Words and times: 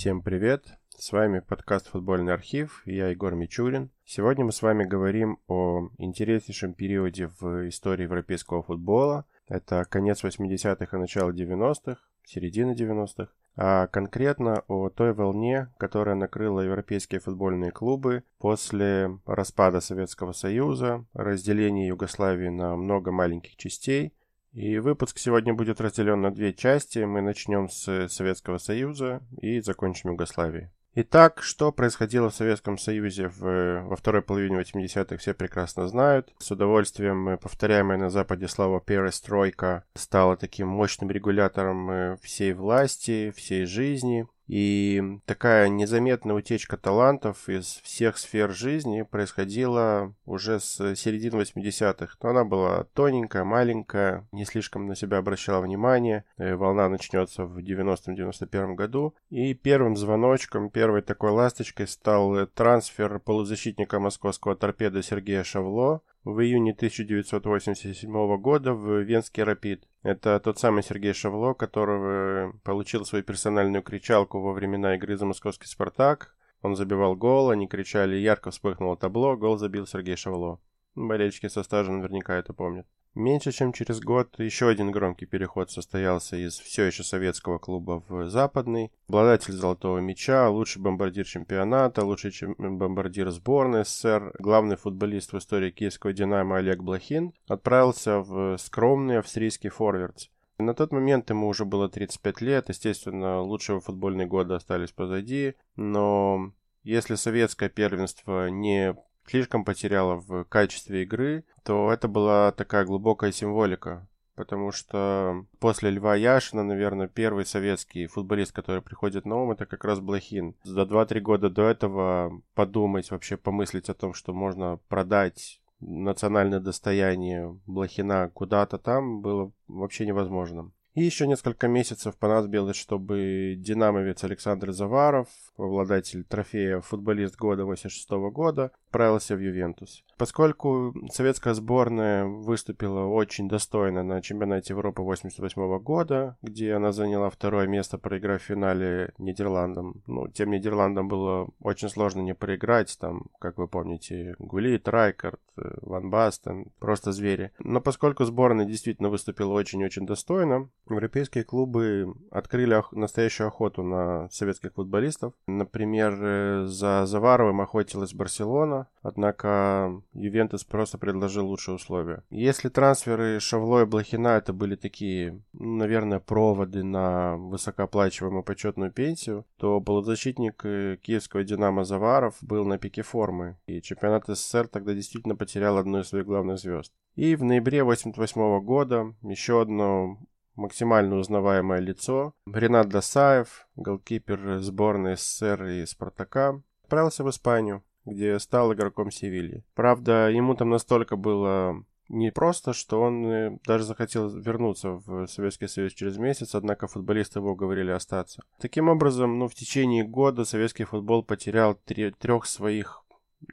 Всем 0.00 0.22
привет! 0.22 0.78
С 0.96 1.12
вами 1.12 1.40
подкаст 1.40 1.88
«Футбольный 1.88 2.32
архив» 2.32 2.80
и 2.86 2.96
я 2.96 3.08
Егор 3.08 3.34
Мичурин. 3.34 3.90
Сегодня 4.06 4.46
мы 4.46 4.52
с 4.52 4.62
вами 4.62 4.84
говорим 4.84 5.40
о 5.46 5.90
интереснейшем 5.98 6.72
периоде 6.72 7.30
в 7.38 7.68
истории 7.68 8.04
европейского 8.04 8.62
футбола. 8.62 9.26
Это 9.46 9.84
конец 9.84 10.24
80-х 10.24 10.96
и 10.96 11.00
начало 11.00 11.32
90-х, 11.32 12.00
середина 12.24 12.70
90-х. 12.70 13.30
А 13.56 13.88
конкретно 13.88 14.64
о 14.68 14.88
той 14.88 15.12
волне, 15.12 15.68
которая 15.76 16.14
накрыла 16.14 16.62
европейские 16.62 17.20
футбольные 17.20 17.70
клубы 17.70 18.24
после 18.38 19.18
распада 19.26 19.82
Советского 19.82 20.32
Союза, 20.32 21.04
разделения 21.12 21.88
Югославии 21.88 22.48
на 22.48 22.74
много 22.74 23.12
маленьких 23.12 23.54
частей– 23.56 24.14
и 24.52 24.78
выпуск 24.78 25.18
сегодня 25.18 25.54
будет 25.54 25.80
разделен 25.80 26.20
на 26.20 26.30
две 26.30 26.52
части. 26.52 27.00
Мы 27.00 27.20
начнем 27.20 27.68
с 27.68 28.08
Советского 28.08 28.58
Союза 28.58 29.22
и 29.40 29.60
закончим 29.60 30.10
Югославией. 30.10 30.70
Итак, 30.94 31.40
что 31.42 31.70
происходило 31.70 32.30
в 32.30 32.34
Советском 32.34 32.76
Союзе 32.76 33.28
в, 33.28 33.82
во 33.84 33.94
второй 33.94 34.22
половине 34.22 34.58
80-х, 34.58 35.18
все 35.18 35.34
прекрасно 35.34 35.86
знают. 35.86 36.34
С 36.38 36.50
удовольствием 36.50 37.38
повторяемая 37.38 37.96
на 37.96 38.10
Западе 38.10 38.48
слова 38.48 38.80
«перестройка» 38.80 39.84
стала 39.94 40.36
таким 40.36 40.66
мощным 40.66 41.08
регулятором 41.10 41.90
э, 41.90 42.16
всей 42.22 42.52
власти, 42.54 43.32
всей 43.36 43.66
жизни. 43.66 44.26
И 44.50 45.20
такая 45.26 45.68
незаметная 45.68 46.34
утечка 46.34 46.76
талантов 46.76 47.48
из 47.48 47.80
всех 47.84 48.18
сфер 48.18 48.50
жизни 48.50 49.02
происходила 49.02 50.12
уже 50.26 50.58
с 50.58 50.96
середины 50.96 51.42
80-х. 51.42 52.16
Но 52.20 52.30
она 52.30 52.44
была 52.44 52.82
тоненькая, 52.92 53.44
маленькая, 53.44 54.26
не 54.32 54.44
слишком 54.44 54.88
на 54.88 54.96
себя 54.96 55.18
обращала 55.18 55.60
внимание. 55.60 56.24
Э, 56.36 56.56
волна 56.56 56.88
начнется 56.88 57.44
в 57.44 57.58
90-91 57.58 58.74
году. 58.74 59.14
И 59.28 59.54
первым 59.54 59.96
звоночком, 59.96 60.68
первой 60.68 61.02
такой 61.02 61.30
ласточкой 61.30 61.86
стал 61.86 62.48
трансфер 62.48 63.20
полузащитника 63.20 64.00
московского 64.00 64.56
торпеда 64.56 65.00
Сергея 65.00 65.44
Шавло 65.44 66.02
в 66.24 66.40
июне 66.40 66.72
1987 66.72 68.36
года 68.38 68.74
в 68.74 69.00
Венский 69.00 69.42
Рапид. 69.42 69.88
Это 70.02 70.38
тот 70.40 70.58
самый 70.58 70.82
Сергей 70.82 71.12
Шавло, 71.12 71.54
которого 71.54 72.52
получил 72.62 73.04
свою 73.04 73.24
персональную 73.24 73.82
кричалку 73.82 74.40
во 74.40 74.52
времена 74.52 74.96
игры 74.96 75.16
за 75.16 75.26
московский 75.26 75.66
«Спартак». 75.66 76.34
Он 76.62 76.76
забивал 76.76 77.16
гол, 77.16 77.50
они 77.50 77.66
кричали 77.66 78.16
«Ярко 78.16 78.50
вспыхнуло 78.50 78.96
табло», 78.96 79.36
гол 79.36 79.56
забил 79.56 79.86
Сергей 79.86 80.16
Шавло. 80.16 80.60
Болельщики 80.94 81.48
со 81.48 81.62
стажа 81.62 81.92
наверняка 81.92 82.36
это 82.36 82.52
помнят. 82.52 82.86
Меньше 83.14 83.50
чем 83.50 83.72
через 83.72 84.00
год 84.00 84.38
еще 84.38 84.68
один 84.68 84.92
громкий 84.92 85.26
переход 85.26 85.68
состоялся 85.68 86.36
из 86.36 86.56
все 86.60 86.84
еще 86.84 87.02
советского 87.02 87.58
клуба 87.58 88.04
в 88.08 88.28
западный. 88.28 88.92
Обладатель 89.08 89.52
золотого 89.52 89.98
мяча, 89.98 90.48
лучший 90.48 90.80
бомбардир 90.80 91.26
чемпионата, 91.26 92.04
лучший 92.04 92.30
чем... 92.30 92.54
бомбардир 92.56 93.30
сборной 93.30 93.84
СССР, 93.84 94.32
главный 94.38 94.76
футболист 94.76 95.32
в 95.32 95.38
истории 95.38 95.72
киевского 95.72 96.12
«Динамо» 96.12 96.58
Олег 96.58 96.82
Блохин 96.82 97.32
отправился 97.48 98.20
в 98.20 98.56
скромный 98.58 99.18
австрийский 99.18 99.70
форвардс. 99.70 100.28
На 100.58 100.74
тот 100.74 100.92
момент 100.92 101.30
ему 101.30 101.48
уже 101.48 101.64
было 101.64 101.88
35 101.88 102.40
лет, 102.42 102.68
естественно, 102.68 103.40
лучшие 103.40 103.80
футбольные 103.80 104.28
годы 104.28 104.54
остались 104.54 104.92
позади, 104.92 105.54
но 105.74 106.52
если 106.84 107.16
советское 107.16 107.70
первенство 107.70 108.48
не 108.50 108.94
слишком 109.30 109.64
потеряла 109.64 110.16
в 110.16 110.44
качестве 110.44 111.04
игры, 111.04 111.44
то 111.62 111.90
это 111.92 112.08
была 112.08 112.52
такая 112.52 112.84
глубокая 112.84 113.32
символика. 113.32 114.06
Потому 114.34 114.72
что 114.72 115.44
после 115.58 115.90
Льва 115.90 116.16
Яшина, 116.16 116.62
наверное, 116.62 117.08
первый 117.08 117.44
советский 117.44 118.06
футболист, 118.06 118.52
который 118.52 118.80
приходит 118.80 119.26
на 119.26 119.36
ум, 119.36 119.50
это 119.50 119.66
как 119.66 119.84
раз 119.84 120.00
Блохин. 120.00 120.54
За 120.64 120.82
2-3 120.82 121.20
года 121.20 121.50
до 121.50 121.68
этого 121.68 122.40
подумать, 122.54 123.10
вообще 123.10 123.36
помыслить 123.36 123.90
о 123.90 123.94
том, 123.94 124.14
что 124.14 124.32
можно 124.32 124.78
продать 124.88 125.60
национальное 125.80 126.60
достояние 126.60 127.58
Блохина 127.66 128.30
куда-то 128.32 128.78
там, 128.78 129.20
было 129.20 129.52
вообще 129.68 130.06
невозможно. 130.06 130.72
И 130.94 131.04
еще 131.04 131.28
несколько 131.28 131.68
месяцев 131.68 132.16
понадобилось, 132.16 132.76
чтобы 132.76 133.54
динамовец 133.56 134.24
Александр 134.24 134.72
Заваров, 134.72 135.28
обладатель 135.56 136.24
трофея 136.24 136.80
футболист 136.80 137.36
года 137.36 137.64
86 137.64 138.10
года, 138.32 138.72
отправился 138.90 139.36
в 139.36 139.40
Ювентус. 139.40 140.02
Поскольку 140.18 140.94
советская 141.12 141.54
сборная 141.54 142.26
выступила 142.26 143.06
очень 143.06 143.48
достойно 143.48 144.02
на 144.02 144.20
чемпионате 144.20 144.74
Европы 144.74 145.02
88 145.02 145.78
года, 145.78 146.36
где 146.42 146.74
она 146.74 146.90
заняла 146.92 147.30
второе 147.30 147.68
место, 147.68 147.98
проиграв 147.98 148.42
в 148.42 148.44
финале 148.44 149.12
Нидерландам. 149.18 150.02
Ну, 150.06 150.28
тем 150.28 150.50
Нидерландам 150.50 151.08
было 151.08 151.48
очень 151.60 151.88
сложно 151.88 152.20
не 152.20 152.34
проиграть, 152.34 152.98
там, 153.00 153.26
как 153.38 153.58
вы 153.58 153.68
помните, 153.68 154.34
Гулит, 154.38 154.88
Райкард, 154.88 155.40
Ван 155.56 156.10
Бастен, 156.10 156.66
просто 156.80 157.12
звери. 157.12 157.52
Но 157.60 157.80
поскольку 157.80 158.24
сборная 158.24 158.66
действительно 158.66 159.08
выступила 159.08 159.52
очень-очень 159.52 160.04
достойно, 160.04 160.68
европейские 160.88 161.44
клубы 161.44 162.12
открыли 162.30 162.82
настоящую 162.92 163.48
охоту 163.48 163.82
на 163.82 164.28
советских 164.30 164.74
футболистов. 164.74 165.32
Например, 165.46 166.18
э, 166.20 166.66
за 166.66 167.06
Заваровым 167.06 167.60
охотилась 167.60 168.14
Барселона, 168.14 168.79
однако 169.02 170.02
Ювентус 170.12 170.64
просто 170.64 170.98
предложил 170.98 171.46
лучшие 171.46 171.76
условия. 171.76 172.22
Если 172.30 172.68
трансферы 172.68 173.40
Шавло 173.40 173.82
и 173.82 173.86
Блохина 173.86 174.28
это 174.28 174.52
были 174.52 174.76
такие, 174.76 175.42
ну, 175.52 175.76
наверное, 175.76 176.20
проводы 176.20 176.82
на 176.82 177.36
высокооплачиваемую 177.36 178.42
почетную 178.42 178.92
пенсию, 178.92 179.46
то 179.56 179.80
полузащитник 179.80 180.64
э, 180.64 180.96
киевского 181.02 181.44
«Динамо» 181.44 181.84
Заваров 181.84 182.36
был 182.40 182.64
на 182.64 182.78
пике 182.78 183.02
формы, 183.02 183.56
и 183.66 183.80
чемпионат 183.80 184.24
СССР 184.26 184.68
тогда 184.68 184.94
действительно 184.94 185.36
потерял 185.36 185.78
одну 185.78 186.00
из 186.00 186.08
своих 186.08 186.26
главных 186.26 186.58
звезд. 186.58 186.92
И 187.16 187.36
в 187.36 187.44
ноябре 187.44 187.82
1988 187.82 188.64
года 188.64 189.14
еще 189.22 189.62
одно 189.62 190.18
максимально 190.60 191.16
узнаваемое 191.16 191.80
лицо. 191.80 192.34
Ренат 192.46 192.88
Досаев, 192.88 193.66
голкипер 193.76 194.58
сборной 194.58 195.16
СССР 195.16 195.64
и 195.64 195.86
Спартака, 195.86 196.62
отправился 196.82 197.24
в 197.24 197.30
Испанию, 197.30 197.82
где 198.10 198.38
стал 198.38 198.72
игроком 198.72 199.10
Севильи. 199.10 199.64
Правда, 199.74 200.28
ему 200.28 200.54
там 200.54 200.70
настолько 200.70 201.16
было 201.16 201.84
не 202.10 202.32
просто, 202.32 202.72
что 202.72 203.00
он 203.00 203.26
э, 203.26 203.58
даже 203.64 203.84
захотел 203.84 204.28
вернуться 204.28 204.90
в 204.90 205.26
Советский 205.28 205.68
Союз 205.68 205.92
через 205.92 206.18
месяц, 206.18 206.54
однако 206.54 206.88
футболисты 206.88 207.38
его 207.38 207.54
говорили 207.54 207.92
остаться. 207.92 208.42
Таким 208.58 208.88
образом, 208.88 209.38
ну, 209.38 209.48
в 209.48 209.54
течение 209.54 210.04
года 210.04 210.44
советский 210.44 210.84
футбол 210.84 211.22
потерял 211.22 211.78
трех 212.18 212.46
своих 212.46 213.04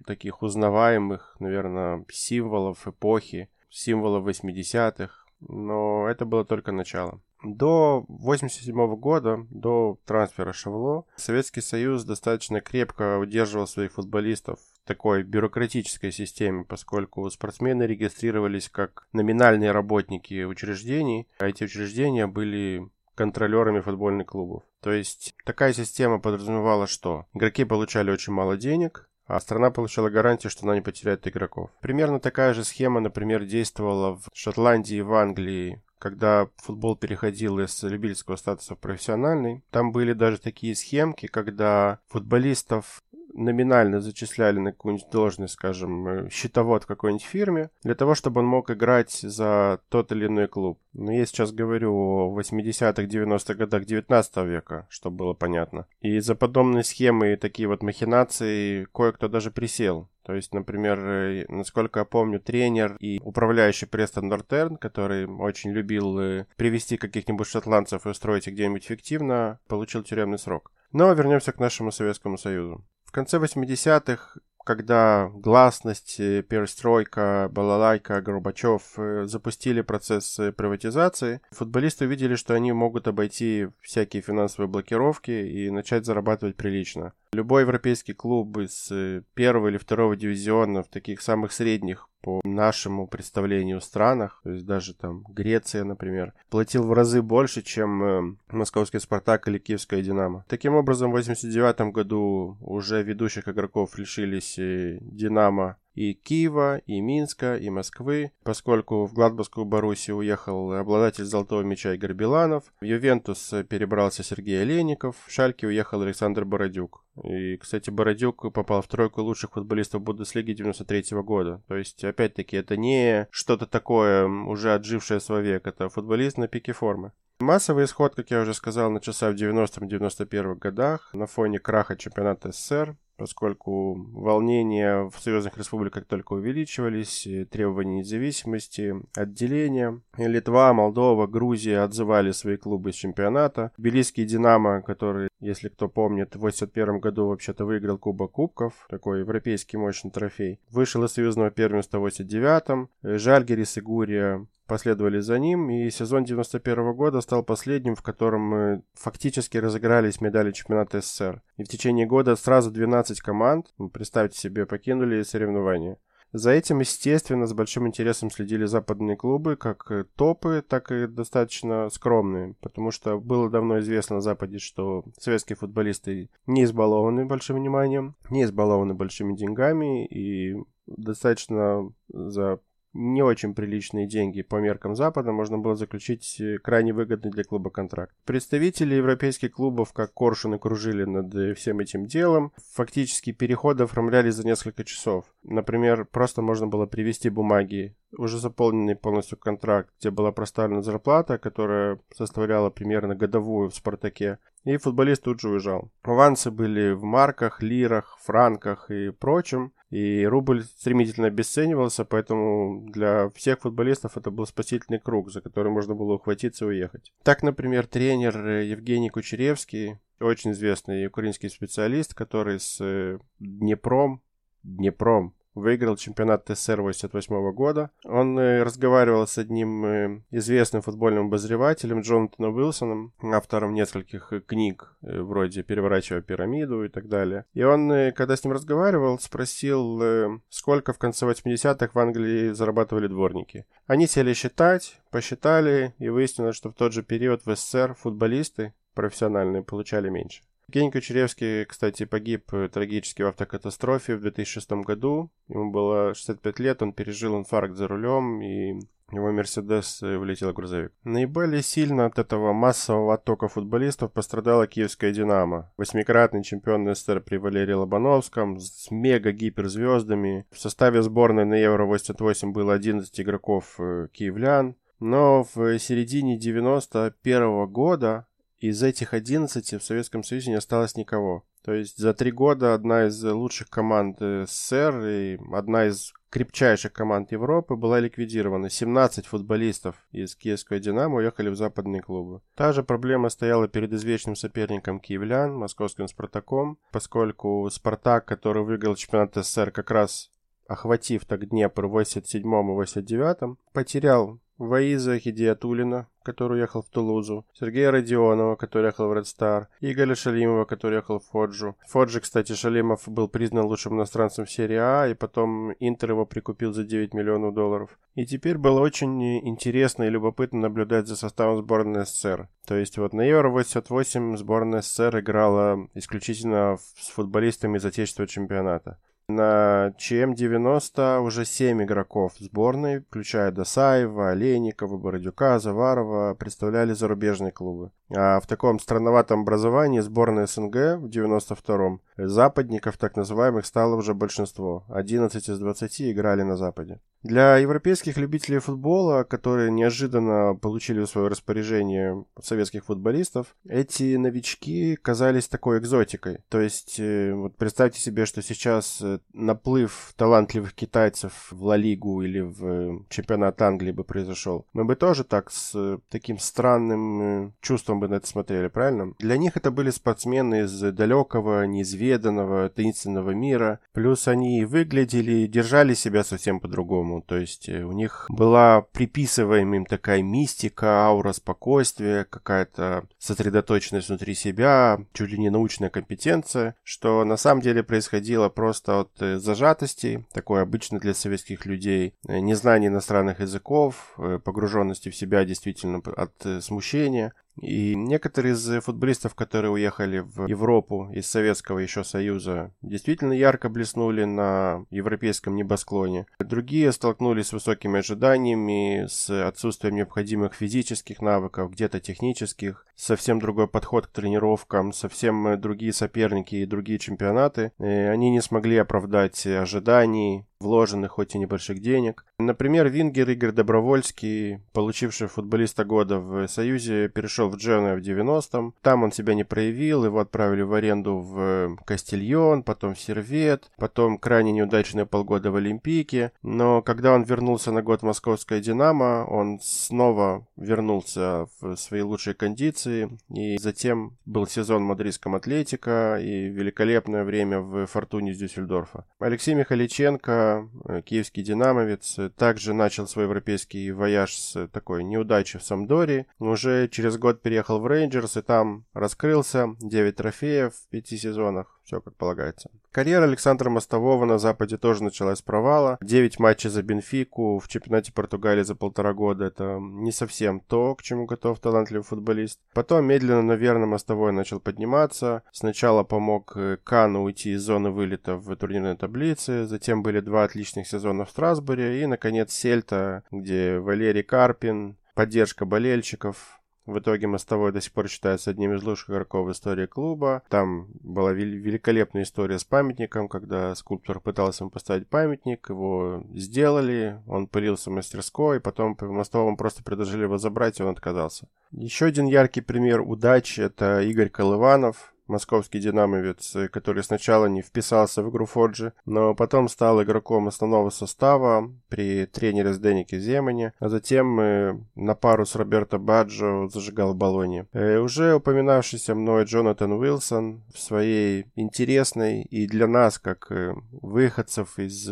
таких 0.05 0.41
узнаваемых, 0.41 1.37
наверное, 1.39 2.03
символов 2.09 2.87
эпохи, 2.87 3.49
символов 3.69 4.27
80-х, 4.27 5.25
но 5.39 6.07
это 6.09 6.25
было 6.25 6.43
только 6.43 6.71
начало. 6.71 7.21
До 7.43 8.05
1987 8.07 8.95
года, 8.95 9.45
до 9.51 9.99
трансфера 10.05 10.53
Шавло, 10.53 11.05
Советский 11.15 11.61
Союз 11.61 12.03
достаточно 12.03 12.61
крепко 12.61 13.19
удерживал 13.19 13.67
своих 13.67 13.93
футболистов 13.93 14.59
в 14.59 14.87
такой 14.87 15.23
бюрократической 15.23 16.11
системе, 16.11 16.63
поскольку 16.63 17.29
спортсмены 17.29 17.83
регистрировались 17.83 18.69
как 18.69 19.07
номинальные 19.13 19.71
работники 19.71 20.43
учреждений, 20.43 21.27
а 21.39 21.47
эти 21.47 21.63
учреждения 21.63 22.25
были 22.25 22.89
контролерами 23.13 23.81
футбольных 23.81 24.27
клубов. 24.27 24.63
То 24.81 24.91
есть 24.91 25.35
такая 25.43 25.73
система 25.73 26.19
подразумевала, 26.19 26.87
что 26.87 27.25
игроки 27.33 27.65
получали 27.65 28.11
очень 28.11 28.33
мало 28.33 28.57
денег, 28.57 29.09
а 29.25 29.39
страна 29.39 29.71
получила 29.71 30.09
гарантию, 30.09 30.49
что 30.49 30.63
она 30.63 30.75
не 30.75 30.81
потеряет 30.81 31.27
игроков. 31.27 31.69
Примерно 31.81 32.19
такая 32.19 32.53
же 32.53 32.63
схема, 32.63 32.99
например, 32.99 33.43
действовала 33.43 34.15
в 34.15 34.29
Шотландии 34.33 34.97
и 34.97 35.01
в 35.01 35.13
Англии, 35.13 35.83
когда 35.99 36.49
футбол 36.57 36.95
переходил 36.95 37.59
из 37.59 37.81
любительского 37.83 38.35
статуса 38.35 38.75
в 38.75 38.79
профессиональный. 38.79 39.63
Там 39.71 39.91
были 39.91 40.13
даже 40.13 40.37
такие 40.37 40.75
схемки, 40.75 41.27
когда 41.27 41.99
футболистов 42.07 43.03
номинально 43.37 44.01
зачисляли 44.01 44.59
на 44.59 44.71
какую-нибудь 44.71 45.09
должность, 45.11 45.53
скажем, 45.53 46.07
э, 46.07 46.29
счетовод 46.29 46.83
в 46.83 46.87
какой-нибудь 46.87 47.23
фирме, 47.23 47.69
для 47.83 47.95
того, 47.95 48.15
чтобы 48.15 48.41
он 48.41 48.47
мог 48.47 48.69
играть 48.69 49.11
за 49.11 49.79
тот 49.89 50.11
или 50.11 50.25
иной 50.25 50.47
клуб. 50.47 50.79
Но 50.93 51.11
я 51.11 51.25
сейчас 51.25 51.51
говорю 51.51 51.93
о 51.95 52.39
80-х, 52.39 53.03
90-х 53.03 53.53
годах 53.53 53.85
19 53.85 54.37
века, 54.37 54.87
чтобы 54.89 55.17
было 55.17 55.33
понятно. 55.33 55.85
И 56.01 56.19
за 56.19 56.35
подобные 56.35 56.83
схемы 56.83 57.33
и 57.33 57.37
такие 57.37 57.67
вот 57.67 57.83
махинации 57.83 58.85
кое-кто 58.93 59.27
даже 59.27 59.51
присел. 59.51 60.09
То 60.27 60.33
есть, 60.33 60.53
например, 60.53 60.99
э, 60.99 61.45
насколько 61.47 61.99
я 61.99 62.05
помню, 62.05 62.41
тренер 62.41 62.97
и 62.99 63.21
управляющий 63.23 63.85
Престон 63.85 64.27
Нортерн, 64.27 64.75
который 64.75 65.25
очень 65.25 65.71
любил 65.71 66.19
э, 66.19 66.45
привести 66.57 66.97
каких-нибудь 66.97 67.47
шотландцев 67.47 68.05
и 68.05 68.09
устроить 68.09 68.47
их 68.47 68.53
где-нибудь 68.53 68.83
фиктивно, 68.83 69.59
получил 69.69 70.03
тюремный 70.03 70.37
срок. 70.37 70.73
Но 70.91 71.13
вернемся 71.13 71.53
к 71.53 71.59
нашему 71.59 71.91
Советскому 71.91 72.37
Союзу. 72.37 72.83
В 73.07 73.11
конце 73.11 73.37
80-х 73.37 74.39
когда 74.67 75.31
гласность, 75.33 76.19
э, 76.19 76.43
перестройка, 76.43 77.49
балалайка, 77.53 78.21
Горбачев 78.21 78.81
э, 78.97 79.23
запустили 79.25 79.79
процесс 79.79 80.37
э, 80.39 80.51
приватизации, 80.51 81.39
футболисты 81.51 82.03
увидели, 82.03 82.35
что 82.35 82.53
они 82.53 82.73
могут 82.73 83.07
обойти 83.07 83.69
всякие 83.81 84.21
финансовые 84.21 84.67
блокировки 84.67 85.31
и 85.31 85.69
начать 85.69 86.05
зарабатывать 86.05 86.57
прилично. 86.57 87.13
Любой 87.33 87.63
европейский 87.63 88.13
клуб 88.13 88.57
из 88.57 88.91
первого 89.33 89.67
или 89.67 89.77
второго 89.77 90.15
дивизиона 90.15 90.83
в 90.83 90.87
таких 90.87 91.21
самых 91.21 91.51
средних 91.51 92.09
по 92.21 92.41
нашему 92.43 93.07
представлению 93.07 93.79
странах, 93.79 94.41
то 94.43 94.51
есть 94.51 94.65
даже 94.65 94.93
там 94.93 95.23
Греция, 95.29 95.83
например, 95.83 96.33
платил 96.49 96.83
в 96.83 96.93
разы 96.93 97.21
больше, 97.21 97.61
чем 97.61 98.03
э, 98.03 98.35
московский 98.49 98.99
«Спартак» 98.99 99.47
или 99.47 99.59
киевская 99.59 100.01
«Динамо». 100.01 100.43
Таким 100.47 100.75
образом, 100.75 101.11
в 101.11 101.13
89 101.13 101.93
году 101.93 102.57
уже 102.61 103.03
ведущих 103.03 103.47
игроков 103.47 103.97
лишились 103.97 104.57
э, 104.59 104.97
«Динамо» 105.01 105.77
и 105.97 106.13
Киева, 106.13 106.77
и 106.85 107.01
Минска, 107.01 107.55
и 107.55 107.71
Москвы, 107.71 108.31
поскольку 108.43 109.07
в 109.07 109.13
Гладбасскую 109.13 109.65
Боруссию 109.65 110.17
уехал 110.17 110.71
обладатель 110.73 111.25
золотого 111.25 111.63
мяча 111.63 111.95
Игорь 111.95 112.13
Биланов, 112.13 112.65
в 112.79 112.85
Ювентус 112.85 113.51
перебрался 113.67 114.23
Сергей 114.23 114.61
Олейников, 114.61 115.15
в 115.25 115.31
Шальке 115.31 115.65
уехал 115.65 116.03
Александр 116.03 116.45
Бородюк. 116.45 117.03
И, 117.23 117.57
кстати, 117.57 117.89
Бородюк 117.89 118.53
попал 118.53 118.83
в 118.83 118.87
тройку 118.87 119.23
лучших 119.23 119.53
футболистов 119.53 120.03
Бундеслиги 120.03 120.53
93 120.53 121.15
-го 121.15 121.23
года. 121.23 121.63
То 121.67 121.75
есть, 121.75 122.03
опять-таки, 122.03 122.57
это 122.57 122.77
не 122.77 123.27
что-то 123.31 123.65
такое 123.65 124.27
уже 124.27 124.75
отжившее 124.75 125.19
свой 125.19 125.41
век, 125.41 125.65
это 125.65 125.89
футболист 125.89 126.37
на 126.37 126.47
пике 126.47 126.73
формы. 126.73 127.11
Массовый 127.39 127.85
исход, 127.85 128.15
как 128.15 128.31
я 128.31 128.41
уже 128.41 128.53
сказал, 128.53 128.91
начался 128.91 129.31
в 129.31 129.35
90-91 129.35 130.55
годах 130.55 131.13
на 131.13 131.25
фоне 131.25 131.59
краха 131.59 131.95
чемпионата 131.95 132.51
СССР 132.51 132.95
поскольку 133.17 133.95
волнения 133.95 135.09
в 135.09 135.19
союзных 135.19 135.57
республиках 135.57 136.05
только 136.05 136.33
увеличивались, 136.33 137.27
требования 137.49 137.99
независимости, 137.99 138.95
отделения. 139.15 140.01
Литва, 140.17 140.73
Молдова, 140.73 141.27
Грузия 141.27 141.79
отзывали 141.79 142.31
свои 142.31 142.57
клубы 142.57 142.91
из 142.91 142.95
чемпионата. 142.95 143.71
Тбилисский 143.77 144.25
«Динамо», 144.25 144.81
который, 144.81 145.29
если 145.39 145.69
кто 145.69 145.87
помнит, 145.87 146.35
в 146.35 146.37
1981 146.37 146.99
году 146.99 147.27
вообще-то 147.27 147.65
выиграл 147.65 147.97
Кубок 147.97 148.31
Кубков, 148.31 148.73
такой 148.89 149.19
европейский 149.19 149.77
мощный 149.77 150.11
трофей, 150.11 150.59
вышел 150.71 151.03
из 151.03 151.11
союзного 151.11 151.51
первенства 151.51 151.97
в 151.97 152.01
89 152.01 152.89
Жальгерис 153.03 153.77
и 153.77 153.81
Гурия 153.81 154.47
последовали 154.67 155.19
за 155.19 155.39
ним, 155.39 155.69
и 155.69 155.89
сезон 155.89 156.25
91 156.25 156.93
года 156.93 157.21
стал 157.21 157.43
последним, 157.43 157.95
в 157.95 158.03
котором 158.03 158.41
мы 158.41 158.83
фактически 158.93 159.57
разыгрались 159.57 160.21
медали 160.21 160.51
чемпионата 160.51 161.01
СССР. 161.01 161.41
И 161.55 161.63
в 161.63 161.69
течение 161.69 162.05
года 162.05 162.35
сразу 162.35 162.69
12 162.69 163.21
команд, 163.21 163.67
представьте 163.93 164.37
себе, 164.37 164.65
покинули 164.65 165.23
соревнования. 165.23 165.97
За 166.33 166.51
этим, 166.51 166.79
естественно, 166.79 167.47
с 167.47 167.53
большим 167.53 167.87
интересом 167.87 168.29
следили 168.29 168.65
западные 168.65 169.15
клубы, 169.15 169.55
как 169.55 169.91
топы, 170.15 170.63
так 170.67 170.91
и 170.91 171.07
достаточно 171.07 171.89
скромные, 171.89 172.55
потому 172.61 172.91
что 172.91 173.19
было 173.19 173.49
давно 173.49 173.79
известно 173.79 174.17
на 174.17 174.21
Западе, 174.21 174.59
что 174.59 175.03
советские 175.19 175.55
футболисты 175.55 176.29
не 176.45 176.63
избалованы 176.65 177.25
большим 177.25 177.57
вниманием, 177.57 178.15
не 178.29 178.43
избалованы 178.43 178.93
большими 178.93 179.35
деньгами 179.35 180.05
и 180.05 180.57
достаточно 180.85 181.91
за 182.09 182.59
не 182.97 183.21
очень 183.21 183.53
приличные 183.53 184.07
деньги 184.07 184.41
по 184.41 184.55
меркам 184.57 184.95
Запада 184.95 185.31
можно 185.31 185.57
было 185.57 185.75
заключить 185.75 186.39
э, 186.41 186.57
крайне 186.57 186.93
выгодный 186.93 187.31
для 187.31 187.43
клуба 187.43 187.69
контракт. 187.69 188.15
Представители 188.25 188.95
европейских 188.95 189.51
клубов, 189.53 189.93
как 189.93 190.13
Коршуны, 190.13 190.57
кружили 190.57 191.03
над 191.03 191.33
э, 191.35 191.53
всем 191.53 191.79
этим 191.79 192.05
делом. 192.05 192.51
Фактически 192.73 193.31
переходы 193.31 193.83
оформлялись 193.83 194.33
за 194.33 194.45
несколько 194.45 194.83
часов. 194.83 195.25
Например, 195.43 196.05
просто 196.05 196.41
можно 196.41 196.67
было 196.67 196.87
привести 196.87 197.29
бумаги, 197.29 197.95
уже 198.17 198.39
заполненный 198.39 198.95
полностью 198.95 199.37
контракт, 199.37 199.93
где 199.99 200.09
была 200.09 200.31
проставлена 200.31 200.81
зарплата, 200.81 201.37
которая 201.37 201.99
составляла 202.15 202.69
примерно 202.69 203.15
годовую 203.15 203.69
в 203.69 203.75
«Спартаке», 203.75 204.39
и 204.63 204.75
футболист 204.75 205.23
тут 205.23 205.39
же 205.39 205.49
уезжал. 205.49 205.91
Авансы 206.01 206.51
были 206.51 206.91
в 206.91 207.03
марках, 207.03 207.61
лирах, 207.61 208.17
франках 208.21 208.91
и 208.91 209.11
прочем. 209.11 209.71
И 209.89 210.25
рубль 210.25 210.63
стремительно 210.63 211.27
обесценивался, 211.27 212.03
поэтому 212.03 212.89
для 212.91 213.29
всех 213.29 213.61
футболистов 213.61 214.17
это 214.17 214.31
был 214.31 214.45
спасительный 214.45 214.99
круг, 214.99 215.31
за 215.31 215.39
который 215.39 215.71
можно 215.71 215.95
было 215.95 216.15
ухватиться 216.15 216.65
и 216.65 216.67
уехать. 216.67 217.13
Так, 217.23 217.41
например, 217.41 217.87
тренер 217.87 218.45
Евгений 218.59 219.09
Кучеревский, 219.09 219.97
очень 220.19 220.51
известный 220.51 221.07
украинский 221.07 221.49
специалист, 221.49 222.13
который 222.13 222.59
с 222.59 222.79
э, 222.81 223.19
Днепром, 223.39 224.21
Днепром 224.63 225.33
выиграл 225.57 225.97
чемпионат 225.97 226.45
ТСР 226.45 226.81
88 226.81 227.51
года. 227.51 227.89
Он 228.05 228.37
э, 228.39 228.63
разговаривал 228.63 229.27
с 229.27 229.37
одним 229.37 229.85
э, 229.85 230.21
известным 230.31 230.81
футбольным 230.81 231.27
обозревателем 231.27 232.01
Джонатаном 232.01 232.55
Уилсоном, 232.55 233.13
автором 233.21 233.73
нескольких 233.73 234.31
э, 234.31 234.39
книг, 234.39 234.95
вроде 235.01 235.63
«Переворачивая 235.63 236.21
пирамиду» 236.21 236.83
и 236.83 236.89
так 236.89 237.07
далее. 237.07 237.45
И 237.53 237.63
он, 237.63 238.11
когда 238.13 238.35
с 238.35 238.43
ним 238.43 238.53
разговаривал, 238.53 239.19
спросил, 239.19 240.39
сколько 240.49 240.93
в 240.93 240.97
конце 240.97 241.25
80-х 241.25 241.89
в 241.93 241.99
Англии 241.99 242.51
зарабатывали 242.51 243.07
дворники. 243.07 243.65
Они 243.87 244.07
сели 244.07 244.33
считать, 244.33 244.99
посчитали, 245.11 245.93
и 245.99 246.09
выяснилось, 246.09 246.55
что 246.55 246.69
в 246.69 246.73
тот 246.73 246.93
же 246.93 247.03
период 247.03 247.45
в 247.45 247.55
СССР 247.55 247.95
футболисты 247.95 248.73
профессиональные 248.93 249.63
получали 249.63 250.09
меньше. 250.09 250.43
Евгений 250.69 250.91
Кучеревский, 250.91 251.63
кстати, 251.63 252.03
погиб 252.03 252.53
э, 252.53 252.67
трагически 252.67 253.21
в 253.21 253.27
автокатастрофе 253.27 254.17
в 254.17 254.21
2006 254.21 254.69
году. 254.83 255.31
Ему 255.47 255.71
было 255.71 256.13
65 256.13 256.59
лет, 256.59 256.81
он 256.81 256.91
пережил 256.91 257.37
инфаркт 257.37 257.77
за 257.77 257.87
рулем, 257.87 258.41
и 258.41 258.81
его 259.09 259.31
Мерседес 259.31 260.03
э, 260.03 260.17
влетел 260.17 260.51
в 260.51 260.55
грузовик. 260.55 260.91
Наиболее 261.05 261.61
сильно 261.61 262.05
от 262.05 262.19
этого 262.19 262.51
массового 262.51 263.13
оттока 263.13 263.47
футболистов 263.47 264.11
пострадала 264.11 264.67
киевская 264.67 265.13
«Динамо». 265.13 265.71
Восьмикратный 265.77 266.43
чемпион 266.43 266.93
СССР 266.93 267.21
при 267.21 267.37
Валерии 267.37 267.71
Лобановском 267.71 268.59
с 268.59 268.91
мега-гиперзвездами. 268.91 270.47
В 270.51 270.59
составе 270.59 271.01
сборной 271.01 271.45
на 271.45 271.55
Евро-88 271.55 272.51
было 272.51 272.73
11 272.73 273.21
игроков 273.21 273.75
э, 273.79 274.09
киевлян. 274.11 274.75
Но 274.99 275.47
в 275.53 275.79
середине 275.79 276.37
91 276.37 277.67
года 277.67 278.27
из 278.59 278.81
этих 278.83 279.13
11 279.13 279.73
в 279.73 279.83
Советском 279.83 280.23
Союзе 280.23 280.51
не 280.51 280.57
осталось 280.57 280.95
никого. 280.95 281.45
То 281.63 281.73
есть 281.73 281.97
за 281.97 282.13
три 282.13 282.31
года 282.31 282.73
одна 282.73 283.07
из 283.07 283.21
лучших 283.23 283.69
команд 283.69 284.19
СССР 284.19 285.05
и 285.05 285.39
одна 285.53 285.87
из 285.87 286.13
крепчайших 286.29 286.93
команд 286.93 287.31
Европы 287.31 287.75
была 287.75 287.99
ликвидирована. 287.99 288.69
17 288.69 289.25
футболистов 289.25 289.95
из 290.11 290.35
киевского 290.35 290.79
«Динамо» 290.79 291.17
уехали 291.17 291.49
в 291.49 291.55
западные 291.55 292.01
клубы. 292.01 292.41
Та 292.55 292.73
же 292.73 292.83
проблема 292.83 293.29
стояла 293.29 293.67
перед 293.67 293.91
извечным 293.93 294.35
соперником 294.35 294.99
киевлян, 294.99 295.55
московским 295.55 296.07
«Спартаком», 296.07 296.77
поскольку 296.91 297.69
«Спартак», 297.69 298.25
который 298.25 298.63
выиграл 298.63 298.95
чемпионат 298.95 299.35
СССР 299.35 299.71
как 299.71 299.91
раз 299.91 300.31
охватив 300.67 301.25
так 301.25 301.47
Днепр 301.49 301.85
в 301.85 301.91
87 301.91 302.41
и 302.41 302.73
89 302.73 303.57
потерял 303.73 304.39
Ваиза 304.57 305.19
Хидиатулина, 305.19 306.07
который 306.23 306.57
уехал 306.57 306.81
в 306.81 306.89
Тулузу, 306.89 307.45
Сергея 307.53 307.91
Родионова, 307.91 308.55
который 308.55 308.85
уехал 308.85 309.07
в 309.07 309.13
Ред 309.13 309.27
Стар, 309.27 309.69
Игоря 309.81 310.15
Шалимова, 310.15 310.65
который 310.65 310.95
уехал 310.95 311.19
в 311.19 311.25
Фоджу. 311.25 311.77
Фоджи, 311.87 312.19
кстати, 312.19 312.53
Шалимов 312.53 313.07
был 313.07 313.27
признан 313.27 313.65
лучшим 313.65 313.95
иностранцем 313.95 314.45
в 314.45 314.51
серии 314.51 314.77
А, 314.77 315.07
и 315.07 315.13
потом 315.13 315.73
Интер 315.79 316.11
его 316.11 316.25
прикупил 316.25 316.73
за 316.73 316.83
9 316.83 317.13
миллионов 317.13 317.53
долларов. 317.53 317.99
И 318.15 318.25
теперь 318.25 318.57
было 318.57 318.81
очень 318.81 319.47
интересно 319.47 320.03
и 320.03 320.09
любопытно 320.09 320.61
наблюдать 320.61 321.07
за 321.07 321.15
составом 321.15 321.59
сборной 321.59 322.05
СССР. 322.05 322.49
То 322.65 322.75
есть 322.75 322.97
вот 322.97 323.13
на 323.13 323.21
Евро-88 323.21 324.37
сборная 324.37 324.81
СССР 324.81 325.19
играла 325.19 325.87
исключительно 325.93 326.77
с 326.95 327.09
футболистами 327.09 327.77
из 327.77 327.85
отечественного 327.85 328.27
чемпионата. 328.27 328.97
На 329.29 329.93
ЧМ-90 329.97 331.19
уже 331.19 331.43
7 331.43 331.83
игроков 331.83 332.35
сборной, 332.39 333.01
включая 333.01 333.51
Досаева, 333.51 334.29
Олейникова, 334.29 334.97
Бородюка, 334.97 335.59
Заварова, 335.59 336.33
представляли 336.33 336.93
зарубежные 336.93 337.51
клубы. 337.51 337.91
А 338.15 338.39
в 338.39 338.47
таком 338.47 338.79
странноватом 338.79 339.41
образовании 339.41 339.99
сборная 339.99 340.47
СНГ 340.47 340.97
в 340.97 341.05
92-м 341.07 342.01
западников, 342.17 342.97
так 342.97 343.15
называемых, 343.15 343.65
стало 343.65 343.95
уже 343.95 344.13
большинство. 344.13 344.85
11 344.89 345.49
из 345.49 345.59
20 345.59 346.01
играли 346.11 346.43
на 346.43 346.55
Западе. 346.55 346.99
Для 347.23 347.57
европейских 347.57 348.17
любителей 348.17 348.59
футбола, 348.59 349.23
которые 349.23 349.71
неожиданно 349.71 350.55
получили 350.55 351.01
в 351.01 351.07
свое 351.07 351.27
распоряжение 351.27 352.23
советских 352.41 352.85
футболистов, 352.85 353.55
эти 353.67 354.15
новички 354.15 354.95
казались 354.95 355.47
такой 355.47 355.79
экзотикой. 355.79 356.39
То 356.47 356.61
есть, 356.61 356.99
э, 356.99 357.33
вот 357.33 357.57
представьте 357.57 357.99
себе, 357.99 358.25
что 358.25 358.41
сейчас 358.41 359.01
э, 359.01 359.19
наплыв 359.33 360.13
талантливых 360.15 360.73
китайцев 360.73 361.47
в 361.51 361.65
Ла 361.65 361.75
Лигу 361.75 362.21
или 362.21 362.39
в 362.39 362.65
э, 362.65 362.99
чемпионат 363.09 363.61
Англии 363.61 363.91
бы 363.91 364.03
произошел. 364.03 364.65
Мы 364.73 364.85
бы 364.85 364.95
тоже 364.95 365.23
так 365.23 365.51
с 365.51 365.99
таким 366.09 366.37
странным 366.37 367.55
чувством 367.61 367.96
бы 367.99 368.07
на 368.07 368.15
это 368.15 368.27
смотрели, 368.27 368.67
правильно? 368.67 369.13
Для 369.19 369.37
них 369.37 369.57
это 369.57 369.71
были 369.71 369.89
спортсмены 369.89 370.61
из 370.61 370.79
далекого, 370.79 371.65
неизведанного, 371.65 372.69
таинственного 372.69 373.31
мира. 373.31 373.79
Плюс 373.93 374.27
они 374.27 374.65
выглядели, 374.65 375.47
держали 375.47 375.93
себя 375.93 376.23
совсем 376.23 376.59
по-другому. 376.59 377.21
То 377.21 377.37
есть 377.37 377.69
э, 377.69 377.83
у 377.83 377.91
них 377.91 378.25
была 378.29 378.81
приписываемая 378.81 379.79
им 379.79 379.85
такая 379.85 380.21
мистика, 380.21 381.05
аура 381.05 381.33
спокойствия, 381.33 382.25
какая-то 382.25 383.07
сосредоточенность 383.17 384.09
внутри 384.09 384.35
себя, 384.35 384.99
чуть 385.13 385.31
ли 385.31 385.37
не 385.37 385.49
научная 385.49 385.89
компетенция, 385.89 386.75
что 386.83 387.23
на 387.23 387.37
самом 387.37 387.61
деле 387.61 387.83
происходило 387.83 388.49
просто 388.49 389.01
от 389.01 389.21
э, 389.21 389.37
зажатости, 389.37 390.25
такой 390.33 390.61
обычно 390.61 390.99
для 390.99 391.13
советских 391.13 391.65
людей, 391.65 392.13
э, 392.27 392.39
незнание 392.39 392.89
иностранных 392.89 393.39
языков, 393.39 394.17
погруженности 394.43 395.09
в 395.09 395.15
себя 395.15 395.45
действительно 395.45 396.01
от 396.15 396.33
смущения. 396.61 397.33
И 397.61 397.95
некоторые 397.95 398.53
из 398.53 398.83
футболистов, 398.83 399.35
которые 399.35 399.71
уехали 399.71 400.19
в 400.19 400.47
Европу 400.47 401.09
из 401.13 401.27
Советского 401.27 401.79
еще 401.79 402.03
Союза, 402.03 402.71
действительно 402.81 403.33
ярко 403.33 403.69
блеснули 403.69 404.23
на 404.23 404.85
европейском 404.89 405.55
небосклоне. 405.55 406.25
Другие 406.39 406.91
столкнулись 406.91 407.47
с 407.47 407.53
высокими 407.53 407.99
ожиданиями, 407.99 409.05
с 409.07 409.29
отсутствием 409.47 409.95
необходимых 409.95 410.53
физических 410.53 411.21
навыков, 411.21 411.71
где-то 411.71 411.99
технических, 411.99 412.85
совсем 412.95 413.39
другой 413.39 413.67
подход 413.67 414.07
к 414.07 414.11
тренировкам, 414.11 414.93
совсем 414.93 415.59
другие 415.59 415.93
соперники 415.93 416.55
и 416.55 416.65
другие 416.65 416.99
чемпионаты. 416.99 417.71
И 417.79 417.85
они 417.85 418.29
не 418.29 418.41
смогли 418.41 418.77
оправдать 418.77 419.45
ожиданий, 419.45 420.45
вложенных 420.59 421.11
хоть 421.11 421.35
и 421.35 421.39
небольших 421.39 421.79
денег. 421.79 422.25
Например, 422.39 422.87
Вингер 422.87 423.29
Игорь 423.29 423.51
Добровольский, 423.51 424.59
получивший 424.73 425.27
футболиста 425.27 425.85
года 425.85 426.19
в 426.19 426.47
Союзе, 426.47 427.09
перешел 427.09 427.49
в 427.49 427.57
Джене 427.57 427.95
в 427.95 427.99
90-м. 427.99 428.73
Там 428.81 429.03
он 429.03 429.11
себя 429.11 429.33
не 429.33 429.43
проявил, 429.43 430.05
его 430.05 430.19
отправили 430.19 430.61
в 430.61 430.73
аренду 430.73 431.17
в 431.17 431.77
Кастильон, 431.85 432.63
потом 432.63 432.95
в 432.95 432.99
Сервет, 432.99 433.71
потом 433.77 434.17
крайне 434.17 434.51
неудачные 434.51 435.05
полгода 435.05 435.51
в 435.51 435.55
Олимпийке. 435.55 436.31
Но 436.41 436.81
когда 436.81 437.13
он 437.13 437.23
вернулся 437.23 437.71
на 437.71 437.81
год 437.81 438.01
в 438.01 438.05
Московское 438.05 438.59
Динамо, 438.59 439.25
он 439.27 439.59
снова 439.61 440.47
вернулся 440.55 441.47
в 441.59 441.75
свои 441.75 442.01
лучшие 442.01 442.33
кондиции. 442.33 443.17
И 443.33 443.57
затем 443.57 444.17
был 444.25 444.47
сезон 444.47 444.83
в 444.83 444.87
мадридском 444.87 445.35
Атлетико 445.35 446.19
и 446.21 446.47
великолепное 446.49 447.23
время 447.23 447.59
в 447.59 447.85
Фортуне 447.87 448.31
из 448.31 448.37
Дюссельдорфа. 448.37 449.05
Алексей 449.19 449.53
Михайличенко 449.53 450.46
Э, 450.85 451.01
киевский 451.03 451.43
динамовец, 451.43 452.17
также 452.35 452.73
начал 452.73 453.07
свой 453.07 453.25
европейский 453.25 453.91
вояж 453.91 454.35
с 454.35 454.67
такой 454.67 455.03
неудачи 455.03 455.57
в 455.57 455.63
Сампдории. 455.63 456.25
Уже 456.39 456.87
через 456.87 457.17
год 457.17 457.41
переехал 457.41 457.79
в 457.79 457.87
Рейнджерс 457.87 458.37
и 458.37 458.41
там 458.41 458.85
раскрылся. 458.93 459.75
9 459.79 460.15
трофеев 460.15 460.73
в 460.73 460.87
пяти 460.89 461.17
сезонах 461.17 461.76
все 461.87 462.01
как 462.01 462.15
полагается. 462.15 462.69
Карьера 462.91 463.23
Александра 463.23 463.69
Мостового 463.69 464.25
на 464.25 464.37
Западе 464.37 464.77
тоже 464.77 465.03
началась 465.03 465.39
с 465.39 465.41
провала. 465.41 465.97
9 466.01 466.37
матчей 466.39 466.69
за 466.69 466.83
Бенфику 466.83 467.59
в 467.59 467.67
чемпионате 467.69 468.11
Португалии 468.11 468.63
за 468.63 468.75
полтора 468.75 469.13
года. 469.13 469.45
Это 469.45 469.79
не 469.79 470.11
совсем 470.11 470.59
то, 470.59 470.95
к 470.95 471.01
чему 471.01 471.25
готов 471.25 471.59
талантливый 471.59 472.03
футболист. 472.03 472.59
Потом 472.73 473.05
медленно, 473.05 473.41
но 473.41 473.53
верно 473.53 473.85
Мостовой 473.85 474.33
начал 474.33 474.59
подниматься. 474.59 475.43
Сначала 475.53 476.03
помог 476.03 476.53
э, 476.57 476.77
Кану 476.83 477.23
уйти 477.23 477.51
из 477.51 477.61
зоны 477.61 477.89
вылета 477.89 478.35
в 478.35 478.53
турнирной 478.55 478.97
таблице. 478.97 479.65
Затем 479.65 480.03
были 480.03 480.19
два 480.19 480.43
отличных 480.43 480.87
сезона 480.87 481.23
в 481.23 481.29
Страсбуре. 481.29 482.01
И, 482.01 482.05
наконец, 482.05 482.51
Сельта, 482.51 483.23
где 483.31 483.79
Валерий 483.79 484.23
Карпин, 484.23 484.97
поддержка 485.15 485.65
болельщиков, 485.65 486.57
в 486.87 486.97
итоге 486.99 487.27
Мостовой 487.27 487.71
до 487.71 487.81
сих 487.81 487.91
пор 487.91 488.07
считается 488.07 488.49
одним 488.49 488.73
из 488.73 488.83
лучших 488.83 489.09
игроков 489.09 489.47
в 489.47 489.51
истории 489.51 489.85
клуба. 489.85 490.41
Там 490.49 490.87
была 491.01 491.33
великолепная 491.33 492.23
история 492.23 492.57
с 492.57 492.63
памятником, 492.63 493.27
когда 493.27 493.75
скульптор 493.75 494.19
пытался 494.19 494.63
ему 494.63 494.71
поставить 494.71 495.07
памятник, 495.07 495.69
его 495.69 496.23
сделали, 496.33 497.21
он 497.27 497.47
пылился 497.47 497.89
в 497.89 497.93
мастерской, 497.93 498.59
потом 498.59 498.95
по 498.95 499.05
Мостовому 499.05 499.57
просто 499.57 499.83
предложили 499.83 500.23
его 500.23 500.37
забрать, 500.37 500.79
и 500.79 500.83
он 500.83 500.89
отказался. 500.89 501.47
Еще 501.71 502.05
один 502.05 502.25
яркий 502.25 502.61
пример 502.61 503.01
удачи– 503.01 503.59
это 503.61 504.01
Игорь 504.01 504.29
Колыванов, 504.29 505.13
московский 505.27 505.79
динамовец, 505.79 506.55
который 506.71 507.03
сначала 507.03 507.45
не 507.47 507.61
вписался 507.61 508.23
в 508.23 508.29
игру 508.29 508.45
Фоджи, 508.45 508.93
но 509.05 509.35
потом 509.35 509.69
стал 509.69 510.01
игроком 510.01 510.47
основного 510.47 510.89
состава 510.89 511.71
при 511.89 512.25
тренере 512.25 512.73
Сденике 512.73 513.19
Земане, 513.19 513.73
а 513.79 513.89
затем 513.89 514.39
э, 514.39 514.79
на 514.95 515.15
пару 515.15 515.45
с 515.45 515.55
Роберто 515.55 515.97
Баджо 515.97 516.67
зажигал 516.69 517.13
в 517.13 517.17
Болоне. 517.17 517.67
Э, 517.73 517.97
уже 517.99 518.35
упоминавшийся 518.35 519.15
мной 519.15 519.45
Джонатан 519.45 519.91
Уилсон 519.93 520.63
в 520.73 520.79
своей 520.79 521.47
интересной 521.55 522.43
и 522.43 522.67
для 522.67 522.87
нас, 522.87 523.19
как 523.19 523.51
э, 523.51 523.75
выходцев 523.91 524.79
из 524.79 525.09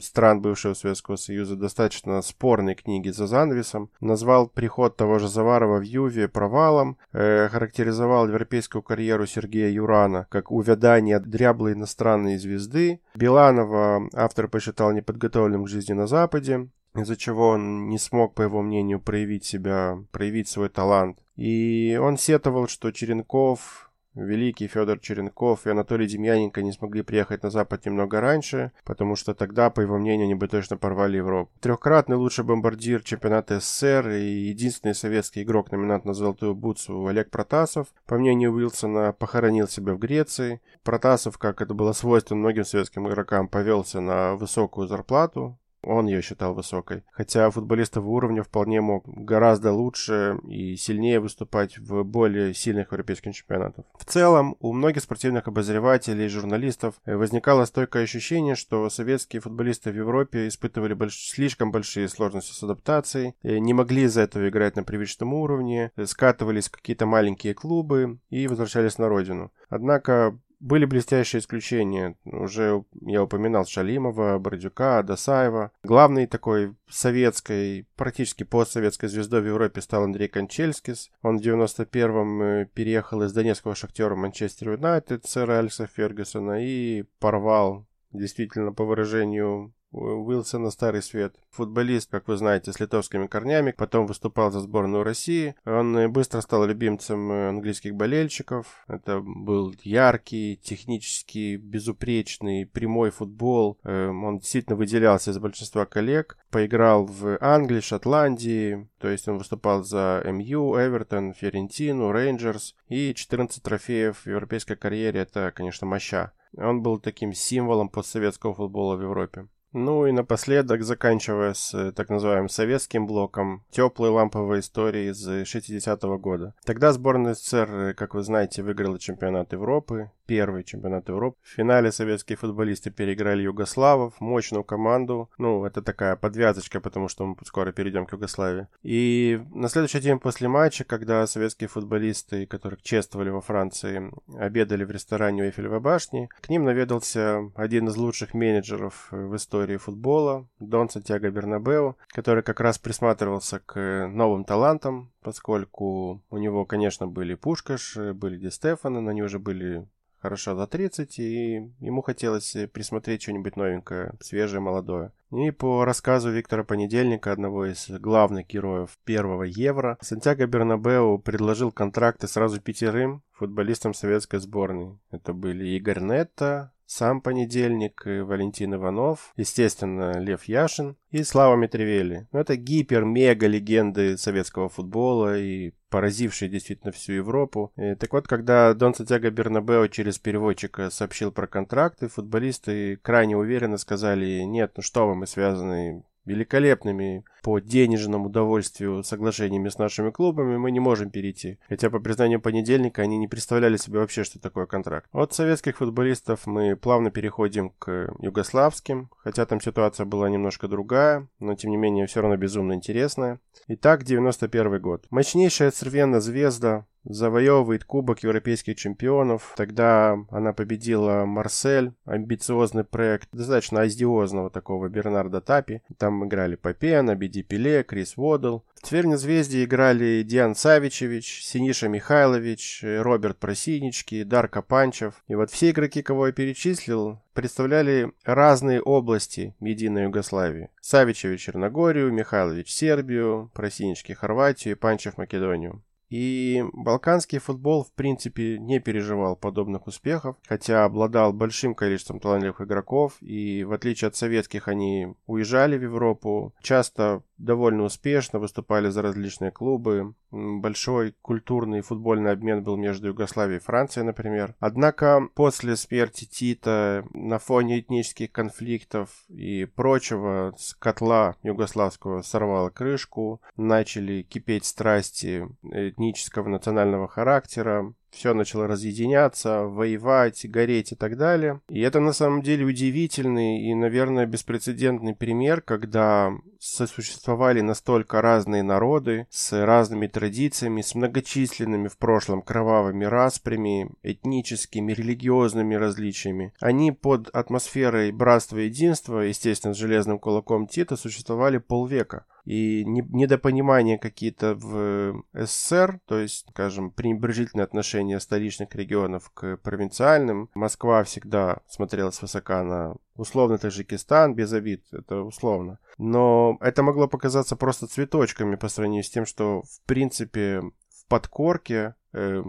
стран 0.00 0.40
бывшего 0.40 0.74
Советского 0.74 1.16
Союза, 1.16 1.56
достаточно 1.56 2.22
спорной 2.22 2.74
книги 2.74 3.10
«За 3.10 3.26
занавесом», 3.26 3.90
назвал 4.00 4.48
приход 4.48 4.96
того 4.96 5.18
же 5.18 5.28
Заварова 5.28 5.78
в 5.78 5.82
Юве 5.82 6.28
провалом, 6.28 6.96
характеризовал 7.12 8.28
европейскую 8.28 8.82
карьеру 8.82 9.26
Сергея 9.26 9.49
Сергея 9.50 9.70
Юрана, 9.70 10.26
как 10.30 10.52
увядание 10.52 11.18
дряблой 11.18 11.72
иностранной 11.72 12.38
звезды. 12.38 13.00
Биланова 13.16 14.08
автор 14.14 14.46
посчитал 14.46 14.92
неподготовленным 14.92 15.64
к 15.64 15.68
жизни 15.68 15.92
на 15.92 16.06
Западе, 16.06 16.68
из-за 16.94 17.16
чего 17.16 17.48
он 17.48 17.88
не 17.88 17.98
смог, 17.98 18.34
по 18.34 18.42
его 18.42 18.62
мнению, 18.62 19.00
проявить 19.00 19.44
себя, 19.44 19.98
проявить 20.12 20.48
свой 20.48 20.68
талант. 20.68 21.18
И 21.34 21.98
он 22.00 22.16
сетовал, 22.16 22.68
что 22.68 22.92
Черенков 22.92 23.89
Великий 24.14 24.66
Федор 24.66 24.98
Черенков 24.98 25.66
и 25.66 25.70
Анатолий 25.70 26.06
Демьяненко 26.06 26.62
не 26.62 26.72
смогли 26.72 27.02
приехать 27.02 27.42
на 27.44 27.50
Запад 27.50 27.86
немного 27.86 28.20
раньше, 28.20 28.72
потому 28.84 29.14
что 29.14 29.34
тогда, 29.34 29.70
по 29.70 29.80
его 29.80 29.98
мнению, 29.98 30.24
они 30.24 30.34
бы 30.34 30.48
точно 30.48 30.76
порвали 30.76 31.18
Европу. 31.18 31.52
Трехкратный 31.60 32.16
лучший 32.16 32.44
бомбардир 32.44 33.02
чемпионата 33.02 33.60
СССР 33.60 34.08
и 34.08 34.48
единственный 34.48 34.94
советский 34.94 35.42
игрок 35.42 35.70
номинант 35.70 36.04
на 36.04 36.14
золотую 36.14 36.54
бутсу 36.54 37.06
Олег 37.06 37.30
Протасов, 37.30 37.88
по 38.06 38.18
мнению 38.18 38.52
Уилсона, 38.52 39.12
похоронил 39.12 39.68
себя 39.68 39.94
в 39.94 39.98
Греции. 39.98 40.60
Протасов, 40.82 41.38
как 41.38 41.62
это 41.62 41.74
было 41.74 41.92
свойственно 41.92 42.40
многим 42.40 42.64
советским 42.64 43.08
игрокам, 43.08 43.46
повелся 43.46 44.00
на 44.00 44.34
высокую 44.34 44.88
зарплату, 44.88 45.56
он 45.82 46.06
ее 46.06 46.22
считал 46.22 46.54
высокой. 46.54 47.02
Хотя 47.12 47.50
футболист 47.50 47.96
его 47.96 48.12
уровня 48.12 48.42
вполне 48.42 48.80
мог 48.80 49.04
гораздо 49.06 49.72
лучше 49.72 50.38
и 50.48 50.76
сильнее 50.76 51.20
выступать 51.20 51.78
в 51.78 52.02
более 52.02 52.54
сильных 52.54 52.92
европейских 52.92 53.34
чемпионатах. 53.34 53.84
В 53.98 54.04
целом, 54.04 54.56
у 54.60 54.72
многих 54.72 55.02
спортивных 55.02 55.48
обозревателей 55.48 56.26
и 56.26 56.28
журналистов 56.28 56.94
возникало 57.06 57.64
стойкое 57.64 58.04
ощущение, 58.04 58.54
что 58.54 58.88
советские 58.90 59.40
футболисты 59.40 59.90
в 59.90 59.96
Европе 59.96 60.48
испытывали 60.48 60.94
больш... 60.94 61.14
слишком 61.14 61.70
большие 61.72 62.08
сложности 62.08 62.52
с 62.52 62.62
адаптацией, 62.62 63.34
не 63.42 63.74
могли 63.74 64.02
из-за 64.02 64.22
этого 64.22 64.48
играть 64.48 64.76
на 64.76 64.82
привычном 64.82 65.34
уровне, 65.34 65.92
скатывались 66.04 66.68
в 66.68 66.72
какие-то 66.72 67.06
маленькие 67.06 67.54
клубы 67.54 68.18
и 68.30 68.46
возвращались 68.46 68.98
на 68.98 69.08
родину. 69.08 69.52
Однако 69.68 70.38
были 70.60 70.84
блестящие 70.84 71.40
исключения. 71.40 72.16
Уже 72.24 72.84
я 73.00 73.22
упоминал 73.22 73.66
Шалимова, 73.66 74.38
Бордюка, 74.38 75.02
Досаева. 75.02 75.72
Главной 75.82 76.26
такой 76.26 76.76
советской, 76.88 77.86
практически 77.96 78.44
постсоветской 78.44 79.08
звездой 79.08 79.40
в 79.40 79.46
Европе 79.46 79.80
стал 79.80 80.04
Андрей 80.04 80.28
Кончельскис. 80.28 81.10
Он 81.22 81.38
в 81.38 81.42
91-м 81.42 82.42
э, 82.42 82.66
переехал 82.72 83.22
из 83.22 83.32
донецкого 83.32 83.74
шахтера 83.74 84.14
Манчестер 84.14 84.72
Юнайтед 84.72 85.24
сэра 85.26 85.58
Алекса 85.58 85.86
Фергюсона 85.86 86.64
и 86.64 87.04
порвал 87.18 87.86
действительно, 88.12 88.72
по 88.72 88.84
выражению 88.84 89.72
Уилсона 89.92 90.70
Старый 90.70 91.02
Свет. 91.02 91.34
Футболист, 91.50 92.10
как 92.10 92.28
вы 92.28 92.36
знаете, 92.36 92.72
с 92.72 92.78
литовскими 92.78 93.26
корнями, 93.26 93.72
потом 93.72 94.06
выступал 94.06 94.50
за 94.50 94.60
сборную 94.60 95.02
России. 95.02 95.56
Он 95.64 95.96
э, 95.96 96.08
быстро 96.08 96.40
стал 96.40 96.64
любимцем 96.64 97.30
э, 97.32 97.48
английских 97.48 97.94
болельщиков. 97.94 98.84
Это 98.86 99.20
был 99.20 99.74
яркий, 99.82 100.58
технически 100.62 101.56
безупречный, 101.56 102.66
прямой 102.66 103.10
футбол. 103.10 103.78
Э, 103.82 104.08
он 104.08 104.38
действительно 104.38 104.76
выделялся 104.76 105.32
из 105.32 105.38
большинства 105.38 105.86
коллег. 105.86 106.38
Поиграл 106.50 107.06
в 107.06 107.36
Англии, 107.40 107.80
Шотландии, 107.80 108.88
то 108.98 109.08
есть 109.08 109.26
он 109.28 109.38
выступал 109.38 109.82
за 109.82 110.22
МЮ, 110.24 110.76
Эвертон, 110.76 111.32
Ферентину, 111.34 112.12
Рейнджерс. 112.12 112.76
И 112.88 113.12
14 113.14 113.62
трофеев 113.62 114.18
в 114.18 114.26
европейской 114.26 114.76
карьере, 114.76 115.20
это, 115.20 115.52
конечно, 115.54 115.86
моща. 115.86 116.32
Он 116.56 116.82
был 116.82 116.98
таким 116.98 117.32
символом 117.32 117.88
постсоветского 117.88 118.54
футбола 118.54 118.96
в 118.96 119.02
Европе. 119.02 119.48
Ну 119.72 120.06
и 120.06 120.12
напоследок, 120.12 120.82
заканчивая 120.82 121.54
с 121.54 121.72
э, 121.74 121.92
так 121.92 122.08
называемым 122.08 122.48
советским 122.48 123.06
блоком, 123.06 123.64
теплые 123.70 124.10
ламповые 124.10 124.60
истории 124.60 125.10
из 125.10 125.28
60-го 125.28 126.18
года. 126.18 126.54
Тогда 126.64 126.92
сборная 126.92 127.34
СССР, 127.34 127.70
э, 127.70 127.94
как 127.94 128.14
вы 128.14 128.22
знаете, 128.22 128.62
выиграла 128.62 128.98
чемпионат 128.98 129.52
Европы, 129.52 130.10
первый 130.30 130.62
чемпионат 130.62 131.08
Европы. 131.08 131.36
В 131.42 131.48
финале 131.48 131.90
советские 131.90 132.36
футболисты 132.36 132.92
переиграли 132.92 133.42
югославов, 133.42 134.20
мощную 134.20 134.62
команду. 134.62 135.28
Ну, 135.38 135.64
это 135.64 135.82
такая 135.82 136.14
подвязочка, 136.14 136.80
потому 136.80 137.08
что 137.08 137.26
мы 137.26 137.34
скоро 137.44 137.72
перейдем 137.72 138.06
к 138.06 138.12
Югославии. 138.12 138.68
И 138.84 139.40
на 139.52 139.68
следующий 139.68 139.98
день 139.98 140.20
после 140.20 140.46
матча, 140.46 140.84
когда 140.84 141.26
советские 141.26 141.66
футболисты, 141.66 142.46
которых 142.46 142.80
чествовали 142.82 143.30
во 143.30 143.40
Франции, 143.40 144.12
обедали 144.38 144.84
в 144.84 144.92
ресторане 144.92 145.42
у 145.42 145.46
Эйфелевой 145.46 145.80
башни, 145.80 146.28
к 146.40 146.48
ним 146.48 146.62
наведался 146.64 147.50
один 147.56 147.88
из 147.88 147.96
лучших 147.96 148.32
менеджеров 148.32 149.08
в 149.10 149.34
истории 149.34 149.78
футбола, 149.78 150.46
Дон 150.60 150.90
Сантьяго 150.90 151.28
Бернабеу, 151.30 151.96
который 152.10 152.44
как 152.44 152.60
раз 152.60 152.78
присматривался 152.78 153.58
к 153.58 154.06
новым 154.06 154.44
талантам, 154.44 155.10
поскольку 155.22 156.22
у 156.30 156.38
него, 156.38 156.64
конечно, 156.66 157.08
были 157.08 157.34
Пушкаш, 157.34 157.96
были 158.14 158.38
Ди 158.38 158.50
Стефаны, 158.50 159.00
но 159.00 159.10
они 159.10 159.24
уже 159.24 159.40
были 159.40 159.88
хорошо 160.20 160.54
за 160.54 160.66
30, 160.66 161.18
и 161.18 161.70
ему 161.80 162.02
хотелось 162.02 162.56
присмотреть 162.72 163.22
что-нибудь 163.22 163.56
новенькое, 163.56 164.14
свежее, 164.20 164.60
молодое. 164.60 165.12
И 165.32 165.50
по 165.50 165.84
рассказу 165.84 166.30
Виктора 166.30 166.64
Понедельника, 166.64 167.32
одного 167.32 167.66
из 167.66 167.88
главных 167.88 168.48
героев 168.48 168.98
первого 169.04 169.44
Евро, 169.44 169.96
Сантьяго 170.00 170.46
Бернабеу 170.46 171.18
предложил 171.18 171.70
контракты 171.70 172.26
сразу 172.26 172.60
пятерым 172.60 173.22
футболистам 173.32 173.94
советской 173.94 174.40
сборной. 174.40 174.98
Это 175.10 175.32
были 175.32 175.68
Игорь 175.68 176.00
Нетто, 176.00 176.72
сам 176.90 177.20
Понедельник, 177.20 178.02
Валентин 178.04 178.74
Иванов, 178.74 179.32
естественно, 179.36 180.18
Лев 180.18 180.44
Яшин 180.44 180.96
и 181.10 181.22
Слава 181.22 181.54
Митревели. 181.54 182.26
Ну, 182.32 182.40
это 182.40 182.56
гипер-мега-легенды 182.56 184.18
советского 184.18 184.68
футбола 184.68 185.38
и 185.38 185.72
поразившие 185.88 186.48
действительно 186.48 186.92
всю 186.92 187.12
Европу. 187.12 187.72
И, 187.76 187.94
так 187.94 188.12
вот, 188.12 188.26
когда 188.26 188.74
Дон 188.74 188.94
Сантьяго 188.94 189.30
Бернабео 189.30 189.86
через 189.86 190.18
переводчика 190.18 190.90
сообщил 190.90 191.30
про 191.30 191.46
контракты, 191.46 192.08
футболисты 192.08 192.96
крайне 192.96 193.36
уверенно 193.36 193.76
сказали, 193.76 194.40
нет, 194.40 194.72
ну 194.76 194.82
что 194.82 195.06
вы, 195.06 195.14
мы 195.14 195.28
связаны 195.28 196.02
великолепными 196.30 197.24
по 197.42 197.58
денежному 197.58 198.26
удовольствию 198.26 199.02
соглашениями 199.02 199.68
с 199.68 199.78
нашими 199.78 200.10
клубами 200.10 200.56
мы 200.56 200.70
не 200.70 200.80
можем 200.80 201.10
перейти. 201.10 201.58
Хотя 201.68 201.90
по 201.90 201.98
признанию 201.98 202.40
понедельника 202.40 203.02
они 203.02 203.18
не 203.18 203.28
представляли 203.28 203.76
себе 203.76 203.98
вообще, 203.98 204.24
что 204.24 204.40
такое 204.40 204.66
контракт. 204.66 205.08
От 205.12 205.32
советских 205.32 205.78
футболистов 205.78 206.46
мы 206.46 206.76
плавно 206.76 207.10
переходим 207.10 207.70
к 207.70 208.12
югославским, 208.20 209.10
хотя 209.18 209.46
там 209.46 209.60
ситуация 209.60 210.06
была 210.06 210.28
немножко 210.28 210.68
другая, 210.68 211.28
но 211.38 211.54
тем 211.54 211.70
не 211.70 211.76
менее 211.76 212.06
все 212.06 212.20
равно 212.20 212.36
безумно 212.36 212.74
интересная. 212.74 213.40
Итак, 213.68 214.04
91 214.04 214.80
год. 214.80 215.06
Мощнейшая 215.10 215.70
Цервена 215.70 216.20
Звезда 216.20 216.86
завоевывает 217.04 217.84
Кубок 217.84 218.22
Европейских 218.22 218.76
чемпионов. 218.76 219.54
Тогда 219.56 220.18
она 220.30 220.52
победила 220.52 221.24
Марсель, 221.24 221.92
амбициозный 222.04 222.84
проект 222.84 223.28
достаточно 223.32 223.82
аздиозного 223.82 224.50
такого 224.50 224.88
Бернарда 224.88 225.40
Тапи. 225.40 225.82
Там 225.98 226.26
играли 226.26 226.56
Попен, 226.56 227.10
Абиди 227.10 227.42
Пеле, 227.42 227.82
Крис 227.82 228.16
Водл. 228.16 228.64
В 228.74 228.86
Цверне 228.86 229.18
Звезде 229.18 229.64
играли 229.64 230.22
Диан 230.22 230.54
Савичевич, 230.54 231.42
Синиша 231.44 231.88
Михайлович, 231.88 232.82
Роберт 232.82 233.38
Просинички, 233.38 234.22
Дарко 234.22 234.62
Панчев. 234.62 235.22
И 235.28 235.34
вот 235.34 235.50
все 235.50 235.70
игроки, 235.70 236.02
кого 236.02 236.28
я 236.28 236.32
перечислил, 236.32 237.20
представляли 237.34 238.12
разные 238.24 238.80
области 238.80 239.54
единой 239.60 240.04
Югославии. 240.04 240.70
Савичевич 240.80 241.42
Черногорию, 241.42 242.10
Михайлович 242.12 242.72
Сербию, 242.72 243.50
Просинички 243.54 244.12
Хорватию 244.12 244.74
и 244.74 244.78
Панчев 244.78 245.18
Македонию. 245.18 245.82
И 246.10 246.64
балканский 246.72 247.38
футбол, 247.38 247.84
в 247.84 247.92
принципе, 247.92 248.58
не 248.58 248.80
переживал 248.80 249.36
подобных 249.36 249.86
успехов, 249.86 250.36
хотя 250.46 250.84
обладал 250.84 251.32
большим 251.32 251.74
количеством 251.74 252.18
талантливых 252.18 252.60
игроков, 252.60 253.16
и 253.20 253.62
в 253.64 253.72
отличие 253.72 254.08
от 254.08 254.16
советских 254.16 254.66
они 254.66 255.14
уезжали 255.26 255.78
в 255.78 255.82
Европу, 255.82 256.52
часто 256.60 257.22
довольно 257.40 257.84
успешно, 257.84 258.38
выступали 258.38 258.88
за 258.88 259.02
различные 259.02 259.50
клубы. 259.50 260.14
Большой 260.30 261.14
культурный 261.22 261.80
футбольный 261.80 262.32
обмен 262.32 262.62
был 262.62 262.76
между 262.76 263.08
Югославией 263.08 263.58
и 263.58 263.62
Францией, 263.62 264.06
например. 264.06 264.54
Однако 264.60 265.28
после 265.34 265.76
смерти 265.76 266.24
Тита 266.24 267.04
на 267.12 267.38
фоне 267.38 267.80
этнических 267.80 268.30
конфликтов 268.30 269.10
и 269.28 269.64
прочего 269.64 270.54
с 270.58 270.74
котла 270.74 271.36
югославского 271.42 272.22
сорвало 272.22 272.70
крышку, 272.70 273.40
начали 273.56 274.22
кипеть 274.22 274.64
страсти 274.64 275.48
этнического 275.62 276.48
национального 276.48 277.08
характера, 277.08 277.92
все 278.10 278.34
начало 278.34 278.66
разъединяться, 278.66 279.62
воевать, 279.62 280.48
гореть 280.48 280.92
и 280.92 280.96
так 280.96 281.16
далее. 281.16 281.60
И 281.68 281.80
это 281.80 282.00
на 282.00 282.12
самом 282.12 282.42
деле 282.42 282.64
удивительный 282.64 283.62
и, 283.62 283.74
наверное, 283.74 284.26
беспрецедентный 284.26 285.14
пример, 285.14 285.60
когда 285.60 286.32
сосуществовали 286.58 287.60
настолько 287.60 288.20
разные 288.20 288.62
народы 288.62 289.26
с 289.30 289.52
разными 289.64 290.06
традициями, 290.06 290.82
с 290.82 290.94
многочисленными 290.94 291.88
в 291.88 291.96
прошлом 291.96 292.42
кровавыми 292.42 293.04
распрями, 293.04 293.90
этническими, 294.02 294.92
религиозными 294.92 295.74
различиями. 295.74 296.52
Они 296.60 296.92
под 296.92 297.28
атмосферой 297.30 298.12
братства 298.12 298.58
и 298.58 298.66
единства, 298.66 299.20
естественно, 299.20 299.74
с 299.74 299.78
железным 299.78 300.18
кулаком 300.18 300.66
Тита, 300.66 300.96
существовали 300.96 301.58
полвека 301.58 302.26
и 302.44 302.84
недопонимания 302.84 303.98
какие-то 303.98 304.54
в 304.54 305.22
СССР, 305.32 306.00
то 306.06 306.18
есть, 306.18 306.46
скажем, 306.50 306.90
пренебрежительное 306.90 307.64
отношение 307.64 308.20
столичных 308.20 308.74
регионов 308.74 309.30
к 309.34 309.56
провинциальным. 309.58 310.50
Москва 310.54 311.04
всегда 311.04 311.60
смотрела 311.68 312.10
свысока 312.10 312.62
на 312.62 312.96
условно 313.16 313.58
Таджикистан, 313.58 314.34
без 314.34 314.52
обид, 314.52 314.84
это 314.92 315.22
условно. 315.22 315.78
Но 315.98 316.56
это 316.60 316.82
могло 316.82 317.08
показаться 317.08 317.56
просто 317.56 317.86
цветочками 317.86 318.56
по 318.56 318.68
сравнению 318.68 319.04
с 319.04 319.10
тем, 319.10 319.26
что, 319.26 319.62
в 319.62 319.86
принципе, 319.86 320.60
в 320.60 321.06
подкорке 321.08 321.94
э, 322.12 322.42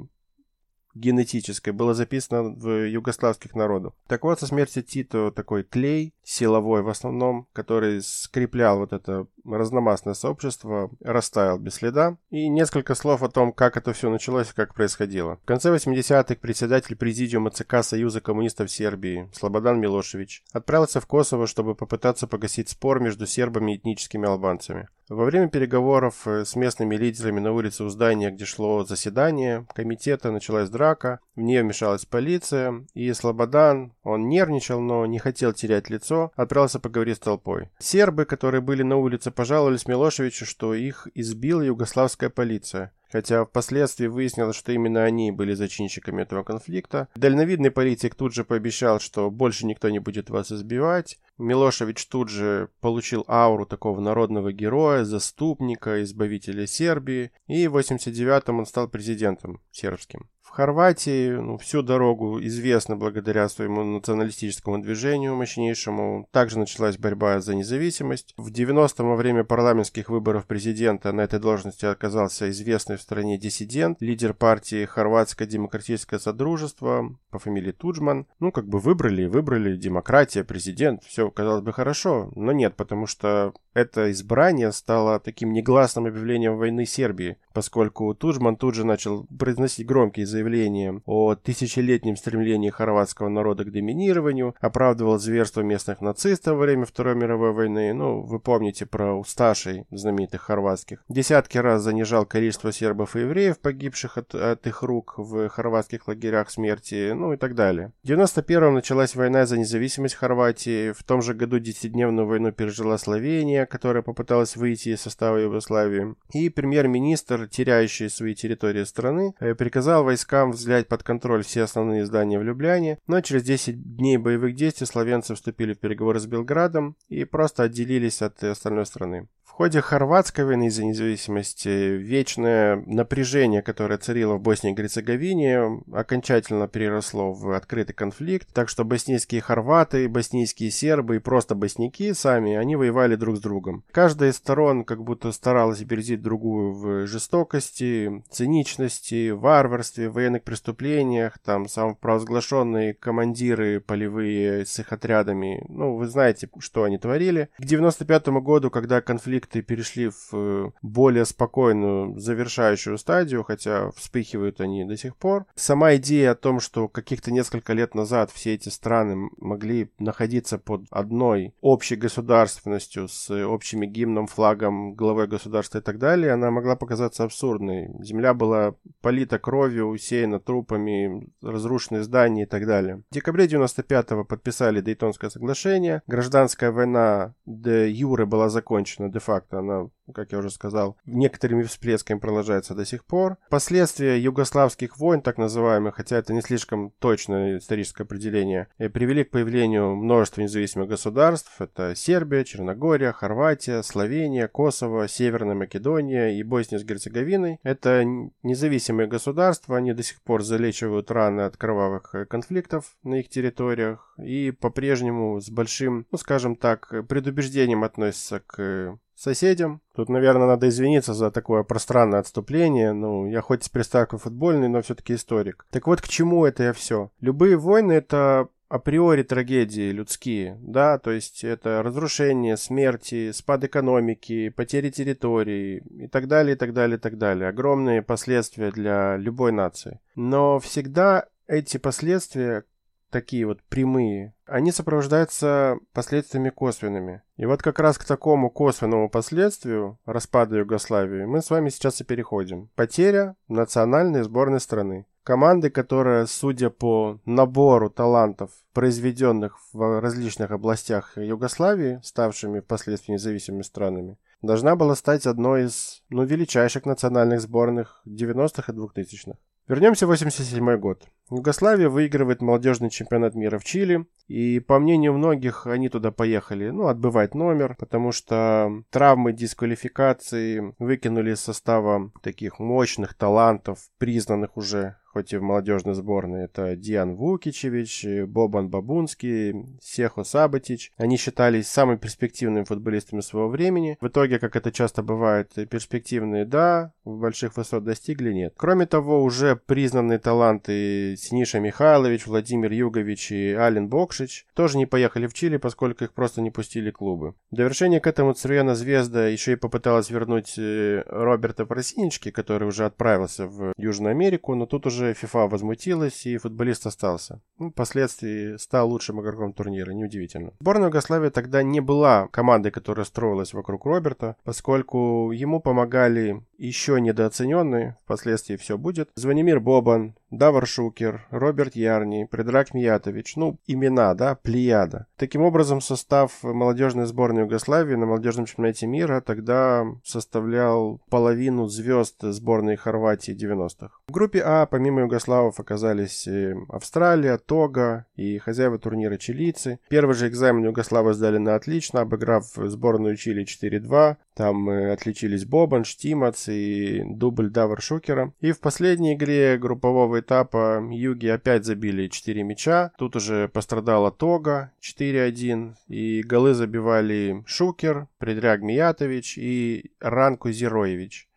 генетической 0.94 1.72
было 1.72 1.94
записано 1.94 2.44
в 2.44 2.88
югославских 2.88 3.56
народах. 3.56 3.94
Так 4.08 4.24
вот, 4.24 4.40
со 4.40 4.48
смерти 4.48 4.82
Тито 4.82 5.32
такой 5.32 5.64
клей, 5.64 6.14
силовой 6.24 6.82
в 6.82 6.90
основном, 6.90 7.48
который 7.54 8.02
скреплял 8.02 8.80
вот 8.80 8.94
это 8.94 9.28
разномастное 9.46 10.14
сообщество, 10.14 10.92
растаял 11.02 11.58
без 11.58 11.76
следа. 11.76 12.18
И 12.30 12.48
несколько 12.50 12.96
слов 12.96 13.24
о 13.24 13.30
том, 13.30 13.54
как 13.54 13.78
это 13.78 13.94
все 13.94 14.10
началось 14.10 14.52
и 14.52 14.56
как 14.56 14.74
происходило. 14.74 15.38
В 15.44 15.46
конце 15.46 15.74
80-х 15.74 16.36
председатель 16.36 16.96
президиума 16.96 17.52
ЦК 17.52 17.84
Союза 17.84 18.22
коммунистов 18.22 18.72
Сербии 18.72 19.30
Слободан 19.34 19.80
Милошевич 19.80 20.44
отправился 20.54 21.02
в 21.02 21.08
Косово, 21.08 21.48
чтобы 21.48 21.76
попытаться 21.76 22.28
погасить 22.28 22.70
спор 22.70 23.00
между 23.00 23.26
сербами 23.26 23.74
и 23.74 23.78
этническими 23.78 24.28
албанцами. 24.28 24.88
Во 25.12 25.26
время 25.26 25.50
переговоров 25.50 26.26
э, 26.26 26.46
с 26.46 26.56
местными 26.56 26.96
лидерами 26.96 27.42
на 27.42 27.52
улице 27.52 27.84
у 27.84 27.90
здания, 27.90 28.32
где 28.32 28.46
шло 28.46 28.86
заседание 28.86 29.66
комитета, 29.76 30.32
началась 30.32 30.70
драка. 30.70 31.20
В 31.36 31.42
нее 31.42 31.64
вмешалась 31.64 32.06
полиция, 32.06 32.86
и 32.94 33.12
Слободан, 33.12 33.92
он 34.04 34.30
нервничал, 34.30 34.80
но 34.80 35.06
не 35.06 35.20
хотел 35.20 35.52
терять 35.52 35.90
лицо, 35.90 36.32
отправился 36.38 36.80
поговорить 36.80 37.18
с 37.18 37.20
толпой. 37.20 37.70
Сербы, 37.78 38.24
которые 38.24 38.62
были 38.62 38.84
на 38.84 38.96
улице, 38.96 39.31
пожаловались 39.32 39.88
Милошевичу, 39.88 40.46
что 40.46 40.74
их 40.74 41.08
избила 41.16 41.62
югославская 41.62 42.30
полиция 42.30 42.92
хотя 43.12 43.46
впоследствии 43.46 44.08
выяснилось, 44.08 44.56
что 44.56 44.72
именно 44.72 45.04
они 45.04 45.32
были 45.32 45.54
зачинщиками 45.54 46.22
этого 46.22 46.44
конфликта. 46.44 47.08
Дальновидный 47.16 47.72
политик 47.72 48.16
тут 48.16 48.34
же 48.34 48.44
пообещал, 48.44 49.00
что 49.00 49.30
больше 49.30 49.66
никто 49.66 49.90
не 49.90 50.00
будет 50.00 50.30
вас 50.30 50.52
избивать. 50.52 51.20
Милошевич 51.38 52.06
тут 52.08 52.30
же 52.30 52.70
получил 52.80 53.26
ауру 53.28 53.66
такого 53.66 54.00
народного 54.00 54.54
героя, 54.54 55.04
заступника, 55.04 56.04
избавителя 56.04 56.68
Сербии, 56.68 57.32
и 57.48 57.68
в 57.68 57.78
89-м 57.78 58.60
он 58.60 58.66
стал 58.66 58.88
президентом 58.88 59.62
сербским. 59.72 60.30
В 60.44 60.50
Хорватии 60.50 61.30
ну, 61.30 61.58
всю 61.58 61.82
дорогу 61.82 62.42
известно 62.42 62.98
благодаря 62.98 63.48
своему 63.48 63.84
националистическому 63.84 64.82
движению 64.82 65.36
мощнейшему. 65.36 66.28
Также 66.32 66.60
началась 66.60 66.98
борьба 66.98 67.40
за 67.40 67.56
независимость. 67.56 68.34
В 68.36 68.52
90-м 68.52 69.08
во 69.08 69.16
время 69.16 69.44
парламентских 69.46 70.10
выборов 70.10 70.48
президента 70.48 71.14
на 71.14 71.22
этой 71.22 71.40
должности 71.40 71.86
оказался 71.86 72.50
известный 72.50 72.98
в 72.98 73.02
стране 73.02 73.38
диссидент, 73.38 74.02
лидер 74.02 74.34
партии 74.34 74.84
Хорватское 74.84 75.48
демократическое 75.48 76.20
содружество 76.20 77.16
по 77.30 77.40
фамилии 77.40 77.72
Туджман. 77.72 78.28
Ну, 78.40 78.52
как 78.52 78.68
бы 78.68 78.80
выбрали, 78.80 79.28
выбрали, 79.28 79.78
демократия, 79.78 80.44
президент, 80.44 81.04
все, 81.06 81.32
казалось 81.32 81.64
бы, 81.64 81.72
хорошо, 81.72 82.30
но 82.36 82.52
нет, 82.52 82.76
потому 82.76 83.08
что 83.08 83.54
это 83.74 84.12
избрание 84.12 84.74
стало 84.74 85.20
таким 85.22 85.54
негласным 85.54 86.08
объявлением 86.08 86.58
войны 86.58 86.86
Сербии, 86.86 87.38
поскольку 87.54 88.14
Туджман 88.14 88.58
тут 88.58 88.76
же 88.76 88.86
начал 88.86 89.26
произносить 89.40 89.88
громкие 89.88 90.26
заявления 90.26 90.41
заявлением 90.42 91.04
о 91.06 91.36
тысячелетнем 91.36 92.16
стремлении 92.16 92.70
хорватского 92.70 93.30
народа 93.30 93.64
к 93.64 93.72
доминированию, 93.72 94.56
оправдывал 94.60 95.20
зверство 95.20 95.62
местных 95.62 96.02
нацистов 96.02 96.58
во 96.58 96.62
время 96.62 96.86
Второй 96.86 97.16
мировой 97.16 97.54
войны. 97.54 97.94
Ну, 97.94 98.22
вы 98.22 98.40
помните 98.40 98.86
про 98.86 99.14
усташей 99.14 99.86
знаменитых 99.92 100.42
хорватских. 100.42 101.04
Десятки 101.10 101.58
раз 101.58 101.84
занижал 101.84 102.26
количество 102.26 102.72
сербов 102.72 103.16
и 103.16 103.22
евреев, 103.22 103.60
погибших 103.60 104.18
от, 104.18 104.34
от 104.34 104.66
их 104.66 104.82
рук 104.82 105.14
в 105.18 105.50
хорватских 105.50 106.08
лагерях 106.08 106.50
смерти, 106.50 107.12
ну 107.12 107.34
и 107.34 107.38
так 107.38 107.56
далее. 107.56 107.92
В 108.04 108.08
91-м 108.08 108.74
началась 108.74 109.16
война 109.16 109.46
за 109.46 109.58
независимость 109.58 110.16
Хорватии. 110.16 110.92
В 110.92 111.04
том 111.04 111.22
же 111.22 111.34
году 111.34 111.60
десятидневную 111.60 112.28
войну 112.28 112.52
пережила 112.52 112.98
Словения, 112.98 113.66
которая 113.66 114.02
попыталась 114.02 114.56
выйти 114.56 114.90
из 114.90 115.02
состава 115.02 115.38
Югославии. 115.38 116.16
И 116.34 116.50
премьер-министр, 116.50 117.48
теряющий 117.48 118.10
свои 118.10 118.34
территории 118.34 118.84
страны, 118.84 119.34
э, 119.40 119.54
приказал 119.56 120.04
войскам 120.04 120.21
взять 120.52 120.88
под 120.88 121.04
контроль 121.04 121.44
все 121.44 121.64
основные 121.64 122.06
здания 122.06 122.40
в 122.40 122.44
Любляне, 122.44 123.00
но 123.08 123.22
через 123.22 123.44
10 123.44 123.96
дней 123.96 124.18
боевых 124.18 124.56
действий 124.56 124.88
словенцы 124.88 125.36
вступили 125.36 125.74
в 125.74 125.80
переговоры 125.80 126.20
с 126.20 126.26
Белградом 126.26 126.96
и 127.10 127.26
просто 127.26 127.64
отделились 127.64 128.22
от 128.22 128.44
остальной 128.44 128.86
страны. 128.86 129.28
В 129.52 129.54
ходе 129.62 129.82
хорватской 129.82 130.46
войны 130.46 130.72
за 130.72 130.86
независимость 130.86 131.66
вечное 131.66 132.82
напряжение, 132.88 133.62
которое 133.62 133.98
царило 133.98 134.36
в 134.36 134.42
Боснии 134.42 134.72
и 134.72 134.76
Герцеговине, 134.76 135.82
окончательно 135.92 136.70
переросло 136.70 137.34
в 137.34 137.52
открытый 137.52 137.94
конфликт, 137.94 138.48
так 138.54 138.70
что 138.70 138.86
боснийские 138.86 139.42
хорваты, 139.42 140.08
боснийские 140.08 140.72
сербы 140.72 141.18
и 141.18 141.20
просто 141.20 141.54
босняки 141.54 142.14
сами, 142.14 142.56
они 142.56 142.78
воевали 142.78 143.16
друг 143.16 143.36
с 143.36 143.40
другом. 143.42 143.84
Каждая 143.92 144.32
из 144.32 144.38
сторон 144.38 144.86
как 144.86 145.04
будто 145.04 145.34
старалась 145.34 145.84
березить 145.84 146.22
другую 146.22 146.72
в 146.72 147.06
жестокости, 147.06 148.24
циничности, 148.32 149.32
варварстве, 149.32 150.10
военных 150.10 150.44
преступлениях, 150.44 151.38
там 151.40 151.68
самопровозглашенные 151.68 152.94
командиры 152.94 153.82
полевые 153.82 154.66
с 154.66 154.80
их 154.80 154.94
отрядами, 154.94 155.64
ну, 155.68 155.98
вы 155.98 156.08
знаете, 156.08 156.50
что 156.60 156.86
они 156.86 156.98
творили. 156.98 157.50
К 157.60 157.66
95 157.66 158.28
году, 158.40 158.72
когда 158.72 159.02
конфликт 159.02 159.41
конфликты 159.42 159.62
перешли 159.62 160.10
в 160.10 160.30
э, 160.34 160.72
более 160.82 161.26
спокойную 161.26 162.20
завершающую 162.20 162.98
стадию, 162.98 163.44
хотя 163.44 163.92
вспыхивают 163.92 164.62
они 164.62 164.86
до 164.86 164.98
сих 164.98 165.16
пор. 165.16 165.46
Сама 165.56 165.96
идея 165.96 166.32
о 166.32 166.36
том, 166.36 166.60
что 166.60 166.88
каких-то 166.88 167.32
несколько 167.32 167.74
лет 167.74 167.96
назад 167.96 168.32
все 168.32 168.54
эти 168.54 168.70
страны 168.70 169.30
могли 169.38 169.90
находиться 170.00 170.58
под 170.58 170.86
одной 170.92 171.54
общей 171.62 171.96
государственностью 171.96 173.08
с 173.08 173.30
общими 173.46 173.86
гимном, 173.86 174.28
флагом, 174.28 174.94
главой 174.94 175.28
государства 175.28 175.80
и 175.80 175.82
так 175.82 175.98
далее, 175.98 176.34
она 176.34 176.52
могла 176.52 176.76
показаться 176.76 177.24
абсурдной. 177.24 177.90
Земля 178.04 178.34
была 178.34 178.76
полита 179.02 179.40
кровью, 179.40 179.88
усеяна 179.88 180.40
трупами, 180.40 181.28
разрушенные 181.42 182.04
здания 182.04 182.44
и 182.44 182.48
так 182.48 182.66
далее. 182.66 183.04
В 183.10 183.14
декабре 183.14 183.46
95-го 183.46 184.24
подписали 184.24 184.82
Дейтонское 184.82 185.30
соглашение. 185.30 186.02
Гражданская 186.08 186.72
война 186.72 187.34
де 187.46 187.90
юре 187.90 188.26
была 188.26 188.50
закончена 188.50 189.10
де 189.10 189.20
факто 189.32 189.60
она 189.60 189.88
как 190.12 190.32
я 190.32 190.38
уже 190.38 190.50
сказал, 190.50 190.98
некоторыми 191.06 191.64
всплесками 191.64 192.20
продолжается 192.20 192.76
до 192.76 192.86
сих 192.86 193.06
пор. 193.06 193.38
Последствия 193.50 194.20
югославских 194.20 194.98
войн, 194.98 195.22
так 195.22 195.38
называемых, 195.38 195.96
хотя 195.96 196.18
это 196.18 196.34
не 196.34 196.42
слишком 196.42 196.92
точное 197.00 197.58
историческое 197.58 198.04
определение, 198.04 198.68
э, 198.78 198.90
привели 198.90 199.24
к 199.24 199.32
появлению 199.32 199.96
множества 199.96 200.42
независимых 200.42 200.90
государств. 200.90 201.60
Это 201.60 201.94
Сербия, 201.96 202.44
Черногория, 202.44 203.12
Хорватия, 203.12 203.82
Словения, 203.84 204.48
Косово, 204.48 205.08
Северная 205.08 205.56
Македония 205.56 206.38
и 206.38 206.44
Босния 206.44 206.80
с 206.80 206.84
Герцеговиной. 206.84 207.60
Это 207.64 208.04
независимые 208.44 209.08
государства, 209.08 209.78
они 209.78 209.94
до 209.94 210.04
сих 210.04 210.22
пор 210.22 210.44
залечивают 210.44 211.12
раны 211.12 211.42
от 211.42 211.58
кровавых 211.58 212.14
э, 212.14 212.26
конфликтов 212.26 212.96
на 213.04 213.16
их 213.20 213.30
территориях 213.30 214.14
и 214.18 214.52
по-прежнему 214.52 215.40
с 215.40 215.50
большим, 215.50 216.06
ну 216.12 216.18
скажем 216.18 216.56
так, 216.56 216.94
предубеждением 217.08 217.84
относятся 217.84 218.42
к 218.46 218.98
соседям. 219.16 219.82
Тут, 220.02 220.10
наверное, 220.10 220.48
надо 220.48 220.68
извиниться 220.68 221.14
за 221.14 221.30
такое 221.30 221.62
пространное 221.62 222.22
отступление. 222.22 222.92
Ну, 222.92 223.28
я 223.28 223.42
хоть 223.42 223.64
с 223.64 223.70
приставкой 223.70 224.18
футбольный, 224.18 224.68
но 224.68 224.82
все-таки 224.82 225.14
историк. 225.14 225.68
Так 225.70 225.86
вот, 225.86 226.02
к 226.02 226.08
чему 226.08 226.44
это 226.44 226.64
я 226.64 226.74
все? 226.74 227.12
Любые 227.20 227.56
войны— 227.56 227.92
это 227.94 228.48
априори 228.68 229.22
трагедии 229.22 229.92
людские, 229.92 230.58
да, 230.60 230.98
то 230.98 231.12
есть 231.12 231.44
это 231.44 231.84
разрушение, 231.84 232.58
смерти, 232.58 233.32
спад 233.32 233.64
экономики, 233.64 234.50
потери 234.50 234.90
территории 234.90 235.84
и 236.06 236.08
так 236.08 236.28
далее, 236.28 236.56
и 236.56 236.58
так 236.58 236.74
далее, 236.74 236.98
и 236.98 237.00
так 237.00 237.20
далее. 237.20 237.50
Огромные 237.50 238.02
последствия 238.02 238.72
для 238.72 239.18
любой 239.18 239.52
нации. 239.52 240.00
Но 240.16 240.58
всегда 240.58 241.28
эти 241.46 241.78
последствия 241.78 242.64
такие 243.12 243.46
вот 243.46 243.62
прямые, 243.64 244.34
они 244.46 244.72
сопровождаются 244.72 245.78
последствиями 245.94 246.50
косвенными. 246.50 247.22
И 247.38 247.46
вот 247.46 247.62
как 247.62 247.80
раз 247.80 247.98
к 247.98 248.06
такому 248.06 248.50
косвенному 248.50 249.10
последствию 249.10 250.00
распада 250.06 250.58
Югославии 250.58 251.26
мы 251.26 251.42
с 251.42 251.50
вами 251.50 251.70
сейчас 251.70 252.02
и 252.02 252.04
переходим. 252.04 252.70
Потеря 252.76 253.36
национальной 253.48 254.24
сборной 254.24 254.60
страны. 254.60 255.06
Команды, 255.24 255.70
которая, 255.70 256.26
судя 256.26 256.72
по 256.72 257.20
набору 257.26 257.92
талантов, 257.92 258.52
произведенных 258.74 259.60
в 259.72 260.02
различных 260.02 260.50
областях 260.50 261.16
Югославии, 261.16 262.00
ставшими 262.04 262.60
впоследствии 262.60 263.14
независимыми 263.14 263.62
странами, 263.62 264.18
должна 264.42 264.76
была 264.76 264.96
стать 264.96 265.28
одной 265.28 265.66
из 265.66 266.02
ну, 266.10 266.24
величайших 266.24 266.86
национальных 266.86 267.42
сборных 267.42 268.02
90-х 268.08 268.74
и 268.74 268.76
2000-х. 268.76 269.38
Вернемся 269.68 270.06
в 270.06 270.10
87 270.10 270.78
год. 270.78 271.04
Югославия 271.32 271.90
выигрывает 271.90 272.42
молодежный 272.42 272.90
чемпионат 272.90 273.36
мира 273.36 273.58
в 273.58 273.64
Чили, 273.64 274.06
и 274.28 274.60
по 274.60 274.80
мнению 274.80 275.14
многих 275.14 275.66
они 275.66 275.90
туда 275.90 276.12
поехали, 276.12 276.70
ну, 276.70 276.88
отбывать 276.88 277.36
номер, 277.36 277.76
потому 277.80 278.12
что 278.12 278.84
травмы, 278.90 279.34
дисквалификации 279.34 280.76
выкинули 280.78 281.34
из 281.34 281.40
состава 281.40 282.12
таких 282.22 282.60
мощных 282.60 283.14
талантов, 283.14 283.80
признанных 283.98 284.58
уже 284.58 284.98
хоть 285.12 285.34
и 285.34 285.38
в 285.38 285.42
молодежной 285.42 285.94
сборной, 285.94 286.46
это 286.46 286.76
Диан 286.76 287.16
Вукичевич, 287.16 288.06
Бобан 288.28 288.70
Бабунский, 288.70 289.78
Сехо 289.82 290.24
Сабатич. 290.24 290.92
Они 290.96 291.18
считались 291.18 291.68
самыми 291.68 291.98
перспективными 291.98 292.64
футболистами 292.64 293.20
своего 293.20 293.50
времени. 293.50 293.98
В 294.00 294.08
итоге, 294.08 294.40
как 294.40 294.56
это 294.56 294.72
часто 294.72 295.04
бывает, 295.04 295.52
перспективные 295.70 296.46
да, 296.46 296.94
больших 297.04 297.58
высот 297.58 297.84
достигли 297.84 298.32
нет. 298.32 298.54
Кроме 298.56 298.86
того, 298.86 299.22
уже 299.22 299.56
признанные 299.58 300.20
таланты 300.20 301.16
Синиша 301.22 301.60
Михайлович, 301.60 302.26
Владимир 302.26 302.72
Югович 302.72 303.32
и 303.32 303.54
Ален 303.54 303.88
Бокшич 303.88 304.48
тоже 304.56 304.78
не 304.78 304.88
поехали 304.88 305.28
в 305.28 305.34
Чили, 305.34 305.58
поскольку 305.58 306.04
их 306.04 306.14
просто 306.14 306.42
не 306.42 306.50
пустили 306.50 306.90
клубы. 306.90 307.36
В 307.52 307.56
довершение 307.56 308.00
к 308.00 308.08
этому 308.08 308.34
Цервена 308.34 308.74
Звезда 308.74 309.28
еще 309.28 309.54
и 309.54 309.56
попыталась 309.56 310.10
вернуть 310.10 310.56
э, 310.58 311.04
Роберта 311.08 311.66
Просинички, 311.66 312.32
который 312.32 312.68
уже 312.68 312.86
отправился 312.86 313.46
в 313.46 313.74
Южную 313.78 314.12
Америку, 314.12 314.56
но 314.56 314.66
тут 314.66 314.88
уже 314.88 315.12
FIFA 315.14 315.50
возмутилась, 315.50 316.26
и 316.26 316.38
футболист 316.38 316.88
остался. 316.88 317.42
Ну, 317.60 317.70
впоследствии 317.70 318.58
стал 318.58 318.90
лучшим 318.90 319.22
игроком 319.22 319.54
турнира, 319.54 319.92
неудивительно. 319.92 320.54
Сборная 320.60 320.88
Югославии 320.88 321.30
тогда 321.30 321.62
не 321.62 321.82
была 321.82 322.28
командой, 322.30 322.72
которая 322.72 323.06
строилась 323.06 323.54
вокруг 323.54 323.86
Роберта, 323.86 324.36
поскольку 324.44 325.32
ему 325.32 325.60
помогали 325.60 326.42
еще 326.58 327.02
недооцененные, 327.02 327.98
впоследствии 328.04 328.56
все 328.56 328.78
будет, 328.78 329.10
Звонимир 329.16 329.60
Бобан, 329.60 330.16
Давар 330.30 330.66
Шукер, 330.66 331.11
Роберт 331.30 331.76
Ярни, 331.76 332.28
Предрак 332.30 332.74
Миятович, 332.74 333.36
ну, 333.36 333.58
имена, 333.68 334.14
да, 334.14 334.36
плеяда. 334.36 335.08
Таким 335.18 335.42
образом, 335.42 335.82
состав 335.82 336.44
молодежной 336.44 337.06
сборной 337.06 337.44
Югославии 337.44 337.96
на 337.96 338.06
молодежном 338.06 338.46
чемпионате 338.46 338.88
мира 338.88 339.22
тогда 339.22 339.86
составлял 340.04 341.02
половину 341.10 341.68
звезд 341.68 342.22
сборной 342.22 342.76
Хорватии 342.76 343.36
90-х. 343.36 343.92
В 344.08 344.12
группе 344.12 344.42
А, 344.44 344.66
помимо 344.66 345.02
югославов, 345.02 345.60
оказались 345.60 346.28
Австралия, 346.70 347.38
Тога 347.38 348.06
и 348.16 348.38
хозяева 348.38 348.78
турнира 348.78 349.18
чилийцы. 349.18 349.80
Первый 349.90 350.16
же 350.16 350.28
экзамен 350.28 350.66
югославы 350.66 351.14
сдали 351.14 351.38
на 351.38 351.56
отлично, 351.56 352.02
обыграв 352.02 352.46
сборную 352.56 353.16
Чили 353.16 353.46
4-2. 353.46 354.18
Там 354.34 354.70
отличились 354.70 355.46
Бобан, 355.46 355.84
Штимац 355.84 356.48
и 356.48 357.04
дубль 357.06 357.50
Давар 357.50 357.82
Шукера. 357.82 358.34
И 358.40 358.52
в 358.54 358.60
последней 358.60 359.14
игре 359.14 359.58
группового 359.58 360.20
этапа 360.20 360.80
Юги 360.92 361.28
опять 361.28 361.66
забили 361.66 362.08
4 362.08 362.44
мяча. 362.44 362.92
Тут 362.98 363.16
уже 363.16 363.48
пострадала 363.48 364.12
Тога 364.12 364.72
4-1. 364.82 365.76
И 365.88 366.22
голы 366.24 366.54
забивали 366.54 367.44
Шукер, 367.46 368.08
Предряг 368.18 368.62
Миятович 368.62 369.38
и 369.38 369.92
Ранку 370.00 370.52
Зероевич. 370.52 371.28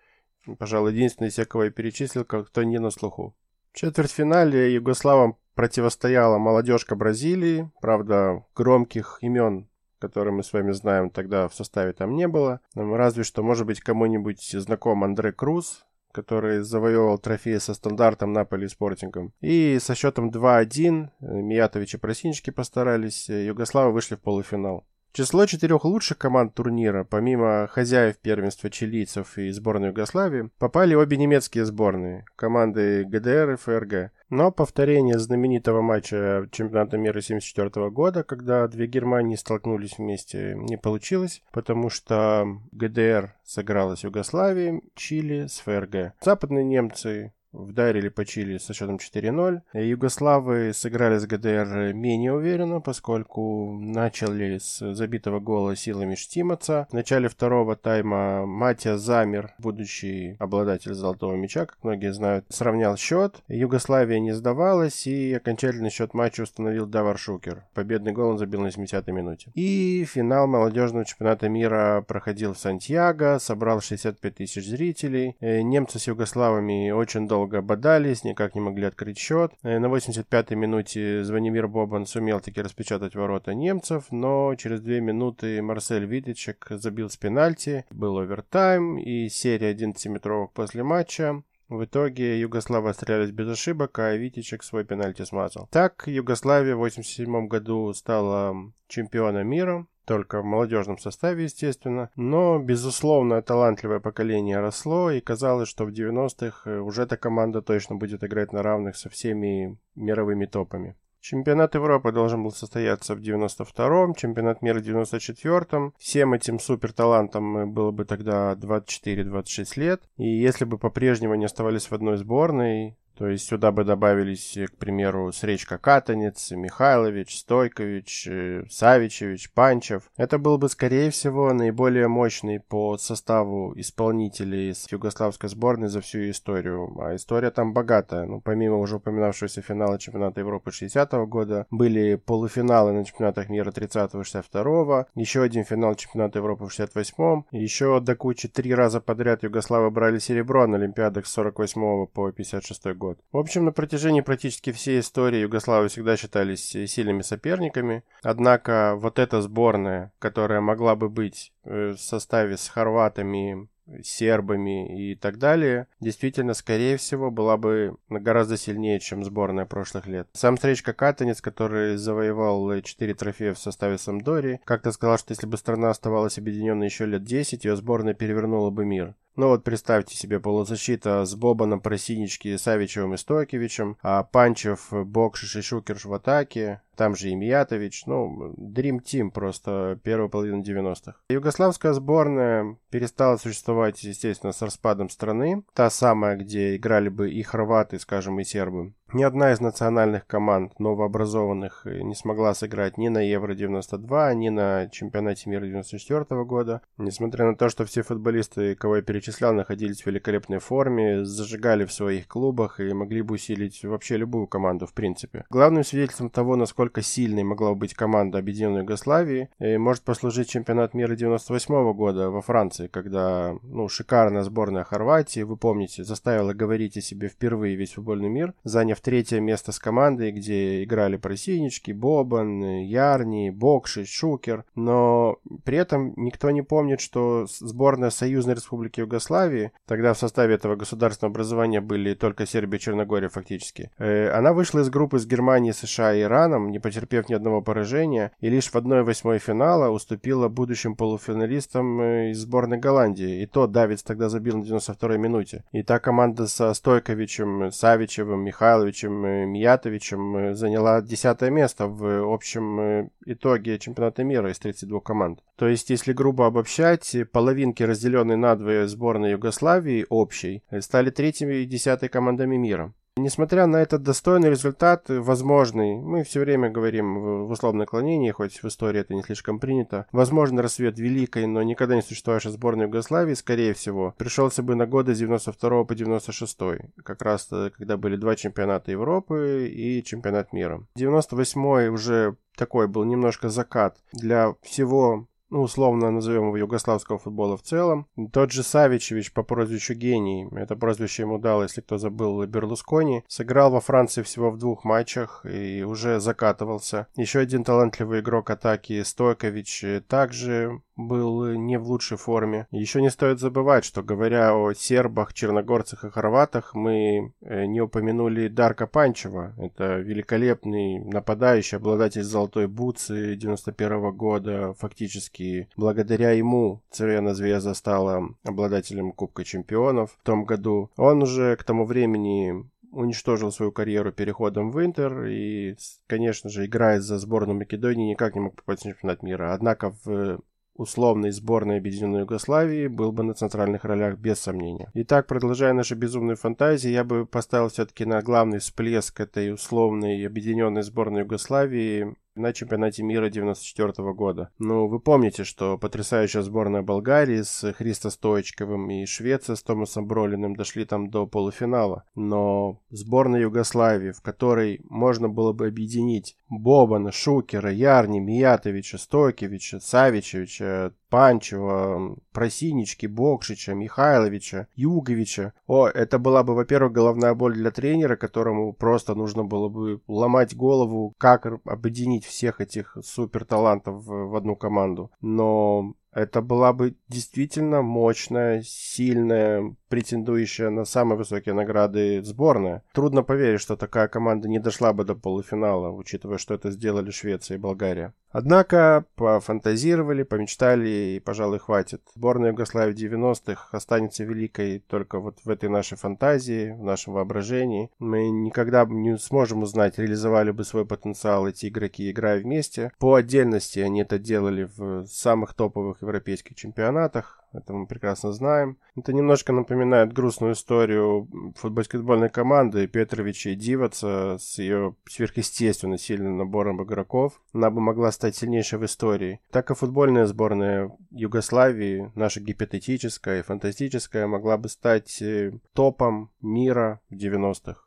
Пожалуй, 0.58 0.92
единственный 0.92 1.28
из 1.28 1.46
кого 1.46 1.64
я 1.64 1.70
перечислил, 1.70 2.24
кто 2.24 2.62
не 2.62 2.78
на 2.78 2.90
слуху. 2.90 3.34
В 3.72 3.76
четвертьфинале 3.76 4.74
Югославам 4.74 5.36
противостояла 5.54 6.38
молодежка 6.38 6.96
Бразилии. 6.96 7.70
Правда, 7.80 8.44
громких 8.54 9.18
имен 9.22 9.68
которые 10.00 10.34
мы 10.34 10.42
с 10.42 10.52
вами 10.52 10.72
знаем, 10.72 11.08
тогда 11.08 11.48
в 11.48 11.54
составе 11.54 11.94
там 11.94 12.14
не 12.14 12.28
было. 12.28 12.60
Разве 12.74 13.24
что, 13.24 13.42
может 13.42 13.66
быть, 13.66 13.80
кому-нибудь 13.80 14.50
знаком 14.50 15.02
Андре 15.02 15.32
Круз, 15.32 15.86
который 16.14 16.61
завоевывал 16.62 17.18
трофеи 17.18 17.59
со 17.59 17.74
стандартом 17.74 18.33
Наполи 18.33 18.66
и 18.66 18.68
Спортингом. 18.68 19.33
И 19.40 19.79
со 19.81 19.94
счетом 19.94 20.31
2-1 20.31 21.09
Миятович 21.20 21.94
и 21.94 21.98
Просинчики 21.98 22.50
постарались, 22.50 23.29
югославы 23.29 23.92
вышли 23.92 24.14
в 24.14 24.20
полуфинал. 24.20 24.87
Число 25.16 25.46
четырех 25.46 25.85
лучших 25.85 26.18
команд 26.18 26.55
турнира, 26.55 27.05
помимо 27.05 27.68
хозяев 27.70 28.18
первенства 28.18 28.68
чилийцев 28.68 29.38
и 29.38 29.53
сборной 29.53 29.90
Югославии, 29.90 30.50
попали 30.59 30.96
обе 30.96 31.16
немецкие 31.16 31.64
сборные, 31.64 32.24
команды 32.35 33.05
ГДР 33.05 33.53
и 33.53 33.55
ФРГ. 33.57 34.11
Но 34.29 34.50
повторение 34.50 35.20
знаменитого 35.20 35.83
матча 35.83 36.48
чемпионата 36.50 36.98
мира 36.98 37.20
1974 37.20 37.90
года, 37.90 38.24
когда 38.24 38.66
две 38.66 38.88
Германии 38.88 39.37
столкнулись 39.37 39.98
вместе, 39.98 40.57
не 40.57 40.77
получилось, 40.77 41.44
потому 41.53 41.90
что 41.90 42.48
ГДР 42.72 43.37
сыграла 43.44 43.94
с 43.94 44.03
Югославией, 44.03 44.83
Чили 44.96 45.46
с 45.46 45.61
ФРГ. 45.61 46.14
Западные 46.24 46.64
немцы 46.64 47.33
вдарили 47.54 48.08
по 48.08 48.24
Чили 48.24 48.58
со 48.58 48.74
счетом 48.74 48.96
4-0. 48.96 49.62
Югославы 49.72 50.72
сыграли 50.74 51.18
с 51.18 51.26
ГДР 51.26 51.92
менее 51.94 52.32
уверенно, 52.32 52.80
поскольку 52.80 53.72
начали 53.80 54.58
с 54.58 54.94
забитого 54.94 55.40
гола 55.40 55.76
силами 55.76 56.14
Штимаца. 56.14 56.86
В 56.90 56.94
начале 56.94 57.28
второго 57.28 57.76
тайма 57.76 58.44
Матя 58.46 58.98
Замер, 58.98 59.54
будущий 59.58 60.36
обладатель 60.38 60.94
золотого 60.94 61.34
мяча, 61.34 61.66
как 61.66 61.78
многие 61.82 62.12
знают, 62.12 62.46
сравнял 62.48 62.96
счет. 62.96 63.42
Югославия 63.48 64.18
не 64.18 64.32
сдавалась, 64.32 65.06
и 65.06 65.34
окончательный 65.34 65.90
счет 65.90 66.14
матча 66.14 66.42
установил 66.42 66.86
Давар 66.86 67.18
Шукер. 67.18 67.64
Победный 67.74 68.12
гол 68.12 68.30
он 68.30 68.38
забил 68.38 68.60
на 68.60 68.68
70-й 68.68 69.12
минуте. 69.12 69.50
И 69.54 70.04
финал 70.04 70.46
молодежного 70.46 71.04
чемпионата 71.04 71.48
мира 71.48 72.04
проходил 72.06 72.54
в 72.54 72.58
Сантьяго, 72.58 73.38
собрал 73.38 73.80
65 73.80 74.34
тысяч 74.34 74.66
зрителей. 74.66 75.36
Э, 75.40 75.62
немцы 75.62 75.98
с 75.98 76.06
югославами 76.06 76.90
очень 76.90 77.28
долго 77.28 77.43
долго 77.44 77.61
бодались, 77.61 78.24
никак 78.24 78.54
не 78.54 78.61
могли 78.62 78.87
открыть 78.87 79.18
счет. 79.18 79.52
Э, 79.62 79.78
на 79.78 79.87
85-й 79.87 80.54
минуте 80.54 81.24
Звонимир 81.24 81.68
Бобан 81.68 82.07
сумел 82.07 82.40
таки 82.40 82.62
распечатать 82.62 83.14
ворота 83.14 83.52
немцев, 83.52 84.07
но 84.11 84.54
через 84.54 84.80
две 84.80 85.02
минуты 85.02 85.61
Марсель 85.61 86.07
Витичек 86.07 86.66
забил 86.70 87.11
с 87.11 87.18
пенальти. 87.18 87.85
Был 87.90 88.18
овертайм 88.18 88.96
и 88.98 89.28
серия 89.28 89.74
11-метровых 89.74 90.52
после 90.54 90.83
матча. 90.83 91.42
В 91.68 91.85
итоге 91.85 92.40
Югославы 92.40 92.90
отстрелялись 92.90 93.30
без 93.30 93.50
ошибок, 93.50 93.98
а 93.98 94.14
Витичек 94.14 94.62
свой 94.62 94.85
пенальти 94.85 95.22
смазал. 95.22 95.68
Так, 95.70 96.04
Югославия 96.07 96.76
в 96.76 96.78
1987 96.78 97.46
году 97.46 97.92
стала 97.92 98.57
чемпионом 98.88 99.46
мира 99.48 99.87
только 100.04 100.40
в 100.40 100.44
молодежном 100.44 100.98
составе, 100.98 101.44
естественно. 101.44 102.10
Но, 102.16 102.58
безусловно, 102.58 103.42
талантливое 103.42 104.00
поколение 104.00 104.60
росло, 104.60 105.10
и 105.10 105.20
казалось, 105.20 105.68
что 105.68 105.84
в 105.84 105.90
90-х 105.90 106.70
э, 106.70 106.78
уже 106.78 107.02
эта 107.02 107.16
команда 107.16 107.62
точно 107.62 107.96
будет 107.96 108.24
играть 108.24 108.52
на 108.52 108.62
равных 108.62 108.96
со 108.96 109.08
всеми 109.08 109.78
мировыми 109.94 110.46
топами. 110.46 110.96
Чемпионат 111.24 111.74
Европы 111.74 112.12
должен 112.12 112.42
был 112.42 112.50
состояться 112.50 113.14
в 113.14 113.20
92-м, 113.20 114.14
чемпионат 114.14 114.60
мира 114.60 114.78
в 114.78 114.82
94-м. 114.82 115.94
Всем 115.98 116.34
этим 116.34 116.58
суперталантам 116.58 117.56
э, 117.56 117.66
было 117.66 117.92
бы 117.92 118.04
тогда 118.04 118.52
24-26 118.52 119.80
лет. 119.80 120.02
И 120.18 120.28
если 120.28 120.66
бы 120.66 120.76
по-прежнему 120.76 121.34
не 121.34 121.46
оставались 121.46 121.90
в 121.90 121.94
одной 121.94 122.18
сборной, 122.18 122.98
то 123.16 123.29
есть 123.29 123.46
сюда 123.46 123.70
бы 123.70 123.85
добавились, 123.85 124.59
к 124.66 124.77
примеру, 124.77 125.33
Сречка 125.33 125.79
Катанец, 125.79 126.50
Михайлович, 126.50 127.38
Стойкович, 127.38 128.29
э, 128.29 128.64
Савичевич, 128.68 129.53
Панчев. 129.53 130.11
Это 130.16 130.38
был 130.38 130.59
бы, 130.59 130.68
скорее 130.68 131.11
всего, 131.11 131.53
наиболее 131.53 132.09
мощный 132.09 132.59
по 132.59 132.98
составу 132.98 133.72
исполнителей 133.77 134.74
с 134.74 134.90
югославской 134.90 135.48
сборной 135.48 135.88
за 135.88 136.00
всю 136.00 136.29
историю. 136.29 136.92
А 137.00 137.14
история 137.14 137.50
там 137.50 137.72
богатая. 137.72 138.27
Ну, 138.27 138.40
помимо 138.40 138.79
уже 138.79 138.96
упоминавшегося 138.96 139.62
финала 139.62 139.98
чемпионата 139.98 140.40
Европы 140.40 140.70
60-го 140.70 141.27
года, 141.27 141.66
были 141.70 142.16
полуфиналы 142.16 142.92
на 142.92 143.05
чемпионатах 143.05 143.48
мира 143.48 143.70
30-го 143.70 144.20
и 144.20 144.24
62-го, 144.24 145.07
еще 145.14 145.42
один 145.42 145.64
финал 145.64 145.94
чемпионата 145.94 146.38
Европы 146.40 146.64
в 146.66 146.68
68-м, 146.68 147.46
еще 147.53 148.00
до 148.00 148.16
кучи 148.16 148.48
три 148.48 148.74
раза 148.74 149.00
подряд 149.00 149.44
югославы 149.44 149.90
брали 149.90 150.18
серебро 150.18 150.66
на 150.66 150.79
Олимпиадах 150.79 151.27
с 151.27 151.33
48 151.33 152.07
по 152.07 152.33
56 152.33 152.87
год 152.94 153.03
год. 153.04 153.18
В 153.32 153.38
общем, 153.38 153.64
на 153.64 153.72
протяжении 153.72 154.22
практически 154.22 154.72
всей 154.72 155.00
истории 155.00 155.40
Югославы 155.40 155.88
всегда 155.88 156.16
считались 156.16 156.70
сильными 156.70 157.22
соперниками. 157.22 158.02
Однако 158.22 158.94
вот 158.96 159.18
эта 159.18 159.42
сборная, 159.42 160.12
которая 160.18 160.60
могла 160.60 160.96
бы 160.96 161.08
быть 161.08 161.52
э, 161.64 161.90
в 161.90 161.98
составе 161.98 162.56
с 162.56 162.68
хорватами, 162.68 163.68
сербами 164.02 165.10
и 165.10 165.14
так 165.14 165.38
далее, 165.38 165.86
действительно, 166.00 166.54
скорее 166.54 166.96
всего, 166.96 167.30
была 167.30 167.56
бы 167.56 167.96
гораздо 168.08 168.56
сильнее, 168.56 169.00
чем 169.00 169.24
сборная 169.24 169.66
прошлых 169.66 170.06
лет. 170.06 170.28
Сам 170.32 170.56
Стречка 170.56 170.92
Катанец, 170.92 171.40
который 171.40 171.96
завоевал 171.96 172.80
4 172.80 173.14
трофея 173.14 173.54
в 173.54 173.58
составе 173.58 173.98
Самдори, 173.98 174.60
как-то 174.64 174.92
сказал, 174.92 175.18
что 175.18 175.32
если 175.32 175.46
бы 175.46 175.56
страна 175.56 175.90
оставалась 175.90 176.38
объединенной 176.38 176.86
еще 176.86 177.06
лет 177.06 177.24
10, 177.24 177.64
ее 177.64 177.76
сборная 177.76 178.14
перевернула 178.14 178.70
бы 178.70 178.84
мир. 178.84 179.14
Ну 179.36 179.48
вот 179.48 179.64
представьте 179.64 180.16
себе 180.16 180.38
полузащита 180.38 181.24
с 181.24 181.34
Бобаном, 181.34 181.80
Просинички, 181.80 182.56
Савичевым 182.56 183.14
и 183.14 183.16
Стойковичем, 183.16 183.96
а 184.00 184.22
Панчев, 184.22 184.88
Бокшиш 184.92 185.56
и 185.56 185.60
Шукерш 185.60 186.04
в 186.04 186.14
атаке, 186.14 186.82
там 186.96 187.16
же 187.16 187.30
и 187.30 187.34
Миятович, 187.34 188.06
ну, 188.06 188.54
Dream 188.56 189.00
Team 189.02 189.30
просто 189.32 189.98
первой 190.04 190.28
половины 190.28 190.62
90-х. 190.62 191.16
Югославская 191.28 191.92
сборная 191.94 192.76
перестала 192.90 193.36
существовать, 193.36 193.73
естественно, 194.04 194.52
с 194.52 194.62
распадом 194.62 195.08
страны. 195.08 195.62
Та 195.74 195.90
самая, 195.90 196.37
где 196.37 196.76
играли 196.76 197.08
бы 197.08 197.30
и 197.30 197.42
хорваты, 197.42 197.98
скажем, 197.98 198.40
и 198.40 198.44
сербы. 198.44 198.92
Ни 199.14 199.22
одна 199.22 199.53
из 199.53 199.61
национальных 199.61 200.27
команд 200.27 200.81
новообразованных 200.81 201.87
не 201.87 202.16
смогла 202.16 202.53
сыграть 202.53 202.98
ни 202.98 203.07
на 203.07 203.18
Евро-92, 203.20 204.35
ни 204.35 204.48
на 204.48 204.88
чемпионате 204.88 205.48
мира 205.48 205.64
94 205.64 206.42
года. 206.42 206.81
Несмотря 206.98 207.46
на 207.46 207.55
то, 207.55 207.68
что 207.68 207.85
все 207.85 208.03
футболисты, 208.03 208.74
кого 208.74 208.96
я 208.96 209.03
перечислял, 209.03 209.55
находились 209.55 210.03
в 210.03 210.07
великолепной 210.07 210.59
форме, 210.59 211.24
зажигали 211.24 211.85
в 211.85 211.92
своих 211.92 212.27
клубах 212.27 212.81
и 212.81 212.92
могли 212.92 213.22
бы 213.22 213.37
усилить 213.37 213.85
вообще 213.85 214.16
любую 214.16 214.48
команду 214.48 214.88
в 214.88 214.92
принципе. 214.92 215.44
Главным 215.48 215.85
свидетельством 215.85 216.29
того, 216.29 216.57
насколько 216.57 217.00
сильной 217.00 217.44
могла 217.44 217.72
быть 217.77 217.94
команда 217.94 218.38
Объединенной 218.38 218.81
Югославии, 218.81 219.48
э, 219.61 219.79
может 219.79 220.03
послужить 220.03 220.50
чемпионат 220.50 220.92
мира 220.92 221.14
98 221.14 221.92
года 221.92 222.31
во 222.31 222.42
Франции, 222.42 222.88
когда 222.88 223.55
ну, 223.62 223.88
шикарная 223.88 224.42
сборная 224.42 224.83
Хорватии, 224.83 225.44
вы 225.44 225.57
помните, 225.57 226.03
заставила 226.03 226.53
говорить 226.53 226.96
о 226.96 227.00
себе 227.00 227.29
впервые 227.29 227.77
весь 227.77 227.92
футбольный 227.92 228.29
мир, 228.29 228.55
заняв 228.64 229.03
третье 229.04 229.38
место 229.38 229.70
с 229.70 229.78
командой, 229.78 230.32
где 230.32 230.82
играли 230.82 231.16
Просинички, 231.16 231.92
Бобан, 231.92 232.80
Ярни, 232.80 233.50
Бокшич, 233.50 234.10
Шукер. 234.10 234.64
Но 234.74 235.36
при 235.64 235.78
этом 235.78 236.14
никто 236.16 236.50
не 236.50 236.62
помнит, 236.62 237.00
что 237.00 237.46
сборная 237.46 238.10
Союзной 238.10 238.54
Республики 238.54 239.00
Югославии, 239.00 239.72
тогда 239.86 240.14
в 240.14 240.18
составе 240.18 240.54
этого 240.54 240.74
государственного 240.74 241.32
образования 241.32 241.80
были 241.80 242.14
только 242.14 242.46
Сербия 242.46 242.78
и 242.78 242.80
Черногория 242.80 243.28
фактически, 243.28 243.90
э, 243.98 244.28
она 244.30 244.52
вышла 244.52 244.80
из 244.80 244.88
группы 244.88 245.18
с 245.18 245.26
Германией, 245.26 245.74
США 245.74 246.14
и 246.14 246.22
Ираном, 246.22 246.70
не 246.70 246.78
потерпев 246.78 247.28
ни 247.28 247.34
одного 247.34 247.60
поражения, 247.60 248.32
и 248.40 248.48
лишь 248.48 248.70
в 248.70 248.74
1-8 248.74 249.38
финала 249.38 249.90
уступила 249.90 250.48
будущим 250.48 250.96
полуфиналистам 250.96 252.00
э, 252.00 252.30
из 252.30 252.38
сборной 252.38 252.78
Голландии. 252.78 253.42
И 253.42 253.46
то 253.46 253.66
Давидс 253.66 254.02
тогда 254.02 254.28
забил 254.28 254.56
на 254.56 254.62
92-й 254.62 255.18
минуте. 255.18 255.64
И 255.72 255.82
та 255.82 255.98
команда 255.98 256.46
со 256.46 256.72
Стойковичем, 256.72 257.70
Савичевым, 257.70 258.40
Михайловичем, 258.40 258.93
Ивановичем 258.94 259.24
э, 259.26 259.46
Миятовичем 259.46 260.37
э, 260.37 260.54
заняла 260.54 261.02
десятое 261.02 261.50
место 261.50 261.87
в 261.87 262.33
общем 262.33 262.80
э, 262.80 263.09
итоге 263.26 263.78
чемпионата 263.78 264.22
мира 264.22 264.50
из 264.50 264.59
32 264.59 265.00
команд. 265.00 265.40
То 265.57 265.68
есть, 265.68 265.90
если 265.90 266.12
грубо 266.12 266.46
обобщать, 266.46 267.16
половинки, 267.33 267.83
разделенные 267.83 268.37
на 268.37 268.54
две 268.57 268.87
сборные 268.87 269.33
Югославии 269.33 270.07
общей, 270.09 270.62
стали 270.80 271.11
третьими 271.11 271.54
и 271.57 271.66
десятой 271.66 272.09
командами 272.09 272.57
мира. 272.57 272.92
Несмотря 273.16 273.66
на 273.66 273.77
этот 273.77 274.03
достойный 274.03 274.50
результат, 274.50 275.05
возможный, 275.09 275.94
мы 275.94 276.24
все 276.24 276.40
время 276.40 276.68
говорим 276.68 277.46
в 277.46 277.50
условном 277.50 277.87
клонении, 277.87 278.33
хоть 278.33 278.61
в 278.61 278.64
истории 278.66 279.00
это 279.00 279.14
не 279.14 279.22
слишком 279.22 279.61
принято, 279.61 280.07
возможный 280.11 280.64
рассвет 280.64 280.98
великой, 280.98 281.46
но 281.46 281.62
никогда 281.62 281.94
не 281.94 282.03
существовавшей 282.03 282.50
сборной 282.50 282.87
Югославии, 282.87 283.35
скорее 283.35 283.72
всего, 283.72 284.14
пришелся 284.18 284.64
бы 284.64 284.74
на 284.74 284.87
годы 284.87 285.14
с 285.14 285.18
92 285.18 285.85
по 285.85 285.94
96, 285.94 286.59
как 287.05 287.22
раз 287.22 287.46
э, 287.53 287.70
когда 287.77 287.96
были 287.96 288.16
два 288.16 288.35
чемпионата 288.35 288.90
Европы 288.90 289.68
и 289.72 290.03
чемпионат 290.03 290.53
мира. 290.53 290.85
98 290.96 291.94
уже 291.94 292.37
такой 292.57 292.88
был 292.88 293.05
немножко 293.05 293.48
закат 293.48 293.96
для 294.12 294.57
всего 294.62 295.29
ну, 295.50 295.62
условно 295.62 296.11
назовем 296.11 296.46
его 296.46 296.57
югославского 296.57 297.18
футбола 297.18 297.57
в 297.57 297.62
целом. 297.62 298.07
Тот 298.33 298.50
же 298.50 298.62
Савичевич 298.62 299.33
по 299.33 299.42
прозвищу 299.42 299.94
Гений, 299.94 300.48
это 300.52 300.76
прозвище 300.76 301.22
ему 301.22 301.38
дал, 301.38 301.62
если 301.62 301.80
кто 301.80 301.98
забыл, 301.98 302.44
Берлускони, 302.46 303.24
сыграл 303.28 303.70
во 303.70 303.80
Франции 303.80 304.22
всего 304.22 304.50
в 304.50 304.59
двух 304.59 304.85
матчах 304.85 305.44
и 305.44 305.83
уже 305.83 306.20
закатывался. 306.20 307.07
Еще 307.16 307.40
один 307.40 307.64
талантливый 307.64 308.20
игрок 308.20 308.50
атаки 308.50 309.02
Стойкович 309.02 309.85
также 310.09 310.80
был 310.96 311.52
не 311.54 311.78
в 311.78 311.85
лучшей 311.85 312.16
форме. 312.16 312.66
Еще 312.70 313.02
не 313.02 313.11
стоит 313.11 313.40
забывать, 313.40 313.85
что 313.85 314.02
говоря 314.02 314.54
о 314.57 314.72
сербах, 314.72 315.33
черногорцах 315.33 316.04
и 316.04 316.11
хорватах, 316.11 316.74
мы 316.74 317.33
э, 317.40 317.64
не 317.66 317.80
упомянули 317.80 318.48
Дарка 318.48 318.87
Панчева. 318.87 319.54
Это 319.59 319.98
великолепный 319.98 321.00
нападающий, 321.00 321.78
обладатель 321.78 322.22
золотой 322.22 322.68
бутсы 322.68 323.37
91 323.37 324.12
года. 324.12 324.74
Фактически 324.78 325.68
благодаря 325.76 326.30
ему 326.33 326.83
Цервена 326.90 327.35
Звезда 327.35 327.74
стала 327.74 328.28
обладателем 328.44 329.12
Кубка 329.12 329.44
Чемпионов 329.44 330.16
в 330.20 330.24
том 330.24 330.44
году. 330.44 330.90
Он 330.96 331.22
уже 331.22 331.57
к 331.57 331.64
тому 331.64 331.87
времени 331.87 332.64
уничтожил 332.94 333.50
свою 333.50 333.72
карьеру 333.72 334.12
переходом 334.12 334.70
в 334.70 334.85
Интер 334.85 335.24
и, 335.24 335.76
конечно 336.07 336.48
же, 336.48 336.66
играя 336.66 337.00
за 337.00 337.18
сборную 337.18 337.59
Македонии, 337.59 338.11
никак 338.11 338.35
не 338.35 338.40
мог 338.40 338.54
попасть 338.54 338.85
на 338.85 338.92
чемпионат 338.92 339.22
мира. 339.22 339.52
Однако 339.52 339.94
в 340.04 340.40
условной 340.74 341.30
сборной 341.30 341.78
Объединенной 341.78 342.20
Югославии 342.20 342.88
был 342.88 343.12
бы 343.12 343.22
на 343.22 343.34
центральных 343.34 343.84
ролях 343.84 344.18
без 344.18 344.40
сомнения. 344.40 344.90
Итак, 344.94 345.26
продолжая 345.26 345.72
наши 345.72 345.94
безумные 345.94 346.37
фантазии, 346.37 346.90
я 346.90 347.04
бы 347.04 347.26
поставил 347.26 347.68
все-таки 347.68 348.04
на 348.04 348.20
главный 348.22 348.58
всплеск 348.58 349.20
этой 349.20 349.52
условной 349.52 350.26
Объединенной 350.26 350.82
сборной 350.82 351.20
Югославии 351.22 352.16
на 352.34 352.52
чемпионате 352.52 353.02
мира 353.02 353.28
94 353.28 354.12
года. 354.12 354.50
Ну, 354.58 354.88
вы 354.88 355.00
помните, 355.00 355.44
что 355.44 355.78
потрясающая 355.78 356.42
сборная 356.42 356.82
Болгарии 356.82 357.42
с 357.42 357.72
Христо 357.74 358.10
Стоечковым 358.10 358.90
и 358.90 359.06
Швеция 359.06 359.56
с 359.56 359.62
Томасом 359.62 360.06
Бролиным 360.06 360.56
дошли 360.56 360.84
там 360.84 361.10
до 361.10 361.26
полуфинала. 361.26 362.04
Но 362.14 362.80
сборная 362.90 363.42
Югославии, 363.42 364.10
в 364.10 364.20
которой 364.20 364.80
можно 364.88 365.28
было 365.28 365.52
бы 365.52 365.66
объединить 365.66 366.37
Бобана, 366.58 367.12
Шукера, 367.12 367.70
Ярни, 367.70 368.20
Миятовича, 368.20 368.98
Стойкевича, 368.98 369.80
Савичевича, 369.80 370.92
Панчева, 371.10 372.16
Просинички, 372.32 373.06
Бокшича, 373.06 373.74
Михайловича, 373.74 374.66
Юговича. 374.74 375.52
О, 375.66 375.86
это 375.86 376.18
была 376.18 376.42
бы, 376.42 376.54
во-первых, 376.54 376.92
головная 376.92 377.34
боль 377.34 377.54
для 377.54 377.70
тренера, 377.70 378.16
которому 378.16 378.72
просто 378.72 379.14
нужно 379.14 379.44
было 379.44 379.68
бы 379.68 380.00
ломать 380.08 380.56
голову, 380.56 381.14
как 381.18 381.46
объединить 381.64 382.24
всех 382.24 382.60
этих 382.60 382.96
супер 383.02 383.44
талантов 383.44 384.04
в, 384.04 384.36
одну 384.36 384.56
команду. 384.56 385.12
Но 385.20 385.94
это 386.14 386.40
была 386.40 386.72
бы 386.72 386.94
действительно 387.09 387.83
мощная, 387.83 388.62
сильная, 388.64 389.74
претендующая 389.88 390.70
на 390.70 390.85
самые 390.85 391.18
высокие 391.18 391.55
награды 391.55 392.22
сборная. 392.22 392.83
Трудно 392.92 393.22
поверить, 393.22 393.61
что 393.61 393.77
такая 393.77 394.09
команда 394.09 394.48
не 394.48 394.59
дошла 394.59 394.92
бы 394.92 395.05
до 395.05 395.14
полуфинала, 395.14 395.90
учитывая, 395.90 396.38
что 396.38 396.55
это 396.55 396.70
сделали 396.70 397.11
Швеция 397.11 397.57
и 397.57 397.61
Болгария. 397.61 398.14
Однако 398.35 399.05
пофантазировали, 399.14 400.24
помечтали 400.24 400.88
и, 400.88 401.20
пожалуй, 401.20 401.61
хватит. 401.61 402.03
Сборная 402.16 402.50
Югославии 402.50 402.92
90-х 402.92 403.68
останется 403.70 404.24
великой 404.24 404.81
только 404.81 405.20
вот 405.20 405.38
в 405.44 405.48
этой 405.48 405.68
нашей 405.68 405.96
фантазии, 405.96 406.72
в 406.72 406.83
нашем 406.83 407.14
воображении. 407.14 407.90
Мы 408.00 408.31
никогда 408.31 408.85
не 408.87 409.16
сможем 409.18 409.62
узнать, 409.62 410.00
реализовали 410.00 410.50
бы 410.50 410.64
свой 410.64 410.85
потенциал 410.85 411.46
эти 411.46 411.66
игроки, 411.66 412.11
играя 412.11 412.40
вместе. 412.40 412.90
По 412.98 413.14
отдельности 413.14 413.79
они 413.79 414.03
это 414.03 414.18
делали 414.18 414.68
в 414.77 415.07
самых 415.07 415.55
топовых 415.55 416.03
европейских 416.06 416.56
чемпионатах, 416.56 417.44
это 417.54 417.72
мы 417.72 417.86
прекрасно 417.86 418.32
знаем. 418.32 418.78
Это 418.96 419.12
немножко 419.12 419.52
напоминает 419.52 420.12
грустную 420.12 420.54
историю 420.54 421.28
баскетбольной 421.62 422.28
команды 422.28 422.88
Петровича 422.88 423.50
и 423.50 423.54
Диваца 423.54 424.36
с 424.40 424.58
ее 424.58 424.96
сверхъестественно 425.08 425.96
сильным 425.96 426.36
набором 426.36 426.82
игроков. 426.82 427.40
Она 427.52 427.70
бы 427.70 427.80
могла 427.80 428.10
стать 428.10 428.34
сильнейшей 428.34 428.80
в 428.80 428.84
истории. 428.84 429.40
Так 429.52 429.70
и 429.70 429.74
футбольная 429.74 430.26
сборная 430.26 430.90
Югославии, 431.10 432.10
наша 432.16 432.40
гипотетическая 432.40 433.38
и 433.38 433.42
фантастическая, 433.42 434.26
могла 434.26 434.56
бы 434.56 434.68
стать 434.68 435.22
э, 435.22 435.52
топом 435.74 436.30
мира 436.40 437.00
в 437.08 437.14
90-х. 437.14 437.83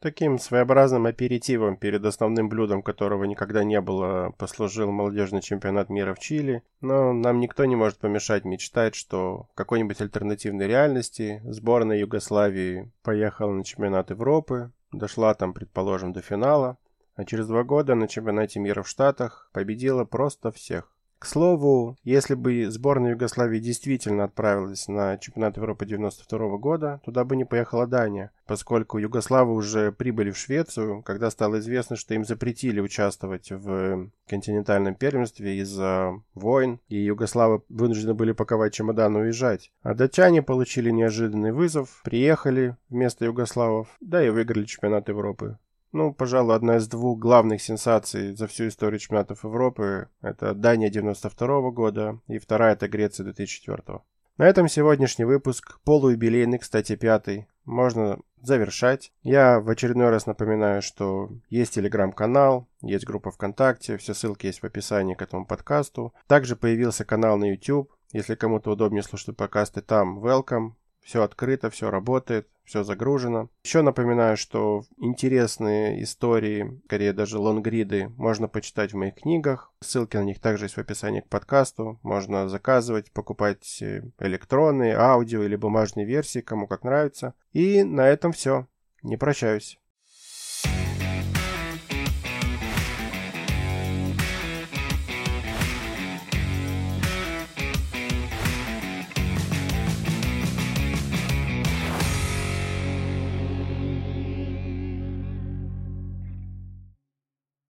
Таким 0.00 0.38
своеобразным 0.38 1.04
аперитивом 1.04 1.76
перед 1.76 2.02
основным 2.06 2.48
блюдом, 2.48 2.82
которого 2.82 3.24
никогда 3.24 3.64
не 3.64 3.82
было, 3.82 4.32
послужил 4.38 4.90
молодежный 4.90 5.42
чемпионат 5.42 5.90
мира 5.90 6.14
в 6.14 6.18
Чили. 6.18 6.62
Но 6.80 7.12
нам 7.12 7.38
никто 7.38 7.66
не 7.66 7.76
может 7.76 7.98
помешать 7.98 8.46
мечтать, 8.46 8.94
что 8.94 9.48
в 9.52 9.54
какой-нибудь 9.54 10.00
альтернативной 10.00 10.66
реальности 10.66 11.42
сборная 11.44 11.98
Югославии 11.98 12.90
поехала 13.02 13.52
на 13.52 13.62
чемпионат 13.62 14.08
Европы, 14.08 14.72
дошла 14.90 15.34
там, 15.34 15.52
предположим, 15.52 16.14
до 16.14 16.22
финала, 16.22 16.78
а 17.14 17.26
через 17.26 17.46
два 17.46 17.62
года 17.62 17.94
на 17.94 18.08
чемпионате 18.08 18.58
мира 18.58 18.82
в 18.82 18.88
Штатах 18.88 19.50
победила 19.52 20.06
просто 20.06 20.50
всех. 20.50 20.90
К 21.20 21.26
слову, 21.26 21.98
если 22.02 22.34
бы 22.34 22.70
сборная 22.70 23.10
Югославии 23.10 23.58
действительно 23.58 24.24
отправилась 24.24 24.88
на 24.88 25.18
чемпионат 25.18 25.58
Европы 25.58 25.84
92 25.84 26.56
года, 26.56 27.02
туда 27.04 27.24
бы 27.24 27.36
не 27.36 27.44
поехала 27.44 27.86
Дания, 27.86 28.30
поскольку 28.46 28.96
югославы 28.96 29.52
уже 29.52 29.92
прибыли 29.92 30.30
в 30.30 30.38
Швецию, 30.38 31.02
когда 31.02 31.30
стало 31.30 31.58
известно, 31.58 31.96
что 31.96 32.14
им 32.14 32.24
запретили 32.24 32.80
участвовать 32.80 33.50
в 33.50 34.08
континентальном 34.30 34.94
первенстве 34.94 35.58
из-за 35.58 36.14
войн, 36.32 36.80
и 36.88 36.96
югославы 36.96 37.64
вынуждены 37.68 38.14
были 38.14 38.32
паковать 38.32 38.72
чемодан 38.72 39.18
и 39.18 39.20
уезжать. 39.20 39.70
А 39.82 39.92
датчане 39.92 40.42
получили 40.42 40.90
неожиданный 40.90 41.52
вызов, 41.52 42.00
приехали 42.02 42.78
вместо 42.88 43.26
югославов, 43.26 43.88
да 44.00 44.24
и 44.24 44.30
выиграли 44.30 44.64
чемпионат 44.64 45.10
Европы. 45.10 45.58
Ну, 45.92 46.14
пожалуй, 46.14 46.54
одна 46.54 46.76
из 46.76 46.86
двух 46.86 47.18
главных 47.18 47.60
сенсаций 47.60 48.32
за 48.36 48.46
всю 48.46 48.68
историю 48.68 49.00
чемпионатов 49.00 49.42
Европы– 49.42 50.08
это 50.22 50.54
Дания 50.54 50.88
92 50.88 51.70
года 51.72 52.20
и 52.28 52.38
вторая– 52.38 52.72
это 52.74 52.88
Греция 52.88 53.24
2004. 53.24 54.00
На 54.36 54.46
этом 54.46 54.68
сегодняшний 54.68 55.24
выпуск, 55.24 55.80
полуюбилейный, 55.84 56.58
кстати, 56.58 56.94
пятый, 56.94 57.48
можно 57.64 58.20
завершать. 58.40 59.12
Я 59.22 59.60
в 59.60 59.68
очередной 59.68 60.10
раз 60.10 60.26
напоминаю, 60.26 60.80
что 60.80 61.30
есть 61.48 61.74
телеграм-канал, 61.74 62.68
есть 62.80 63.04
группа 63.04 63.32
ВКонтакте, 63.32 63.96
все 63.96 64.14
ссылки 64.14 64.46
есть 64.46 64.60
в 64.62 64.64
описании 64.64 65.14
к 65.14 65.22
этому 65.22 65.44
подкасту. 65.44 66.14
Также 66.26 66.56
появился 66.56 67.04
канал 67.04 67.36
на 67.36 67.50
YouTube. 67.50 67.92
Если 68.12 68.34
кому-то 68.34 68.70
удобнее 68.70 69.02
слушать 69.02 69.36
подкасты 69.36 69.82
там, 69.82 70.24
welcome. 70.24 70.72
Все 71.02 71.22
открыто, 71.22 71.70
все 71.70 71.90
работает, 71.90 72.48
все 72.64 72.84
загружено. 72.84 73.48
Еще 73.64 73.82
напоминаю, 73.82 74.36
что 74.36 74.84
интересные 74.98 76.02
истории, 76.02 76.80
скорее 76.84 77.12
даже 77.12 77.38
лонгриды, 77.38 78.10
можно 78.16 78.46
почитать 78.48 78.92
в 78.92 78.96
моих 78.96 79.16
книгах. 79.16 79.72
Ссылки 79.80 80.16
на 80.16 80.22
них 80.22 80.38
также 80.38 80.66
есть 80.66 80.76
в 80.76 80.80
описании 80.80 81.20
к 81.20 81.28
подкасту. 81.28 81.98
Можно 82.02 82.48
заказывать, 82.48 83.10
покупать 83.10 83.82
э, 83.82 84.02
электронные, 84.20 84.96
аудио 84.96 85.42
или 85.42 85.56
бумажные 85.56 86.06
версии, 86.06 86.40
кому 86.40 86.66
как 86.66 86.84
нравится. 86.84 87.34
И 87.52 87.82
на 87.82 88.06
этом 88.08 88.32
все. 88.32 88.68
Не 89.02 89.16
прощаюсь. 89.16 89.80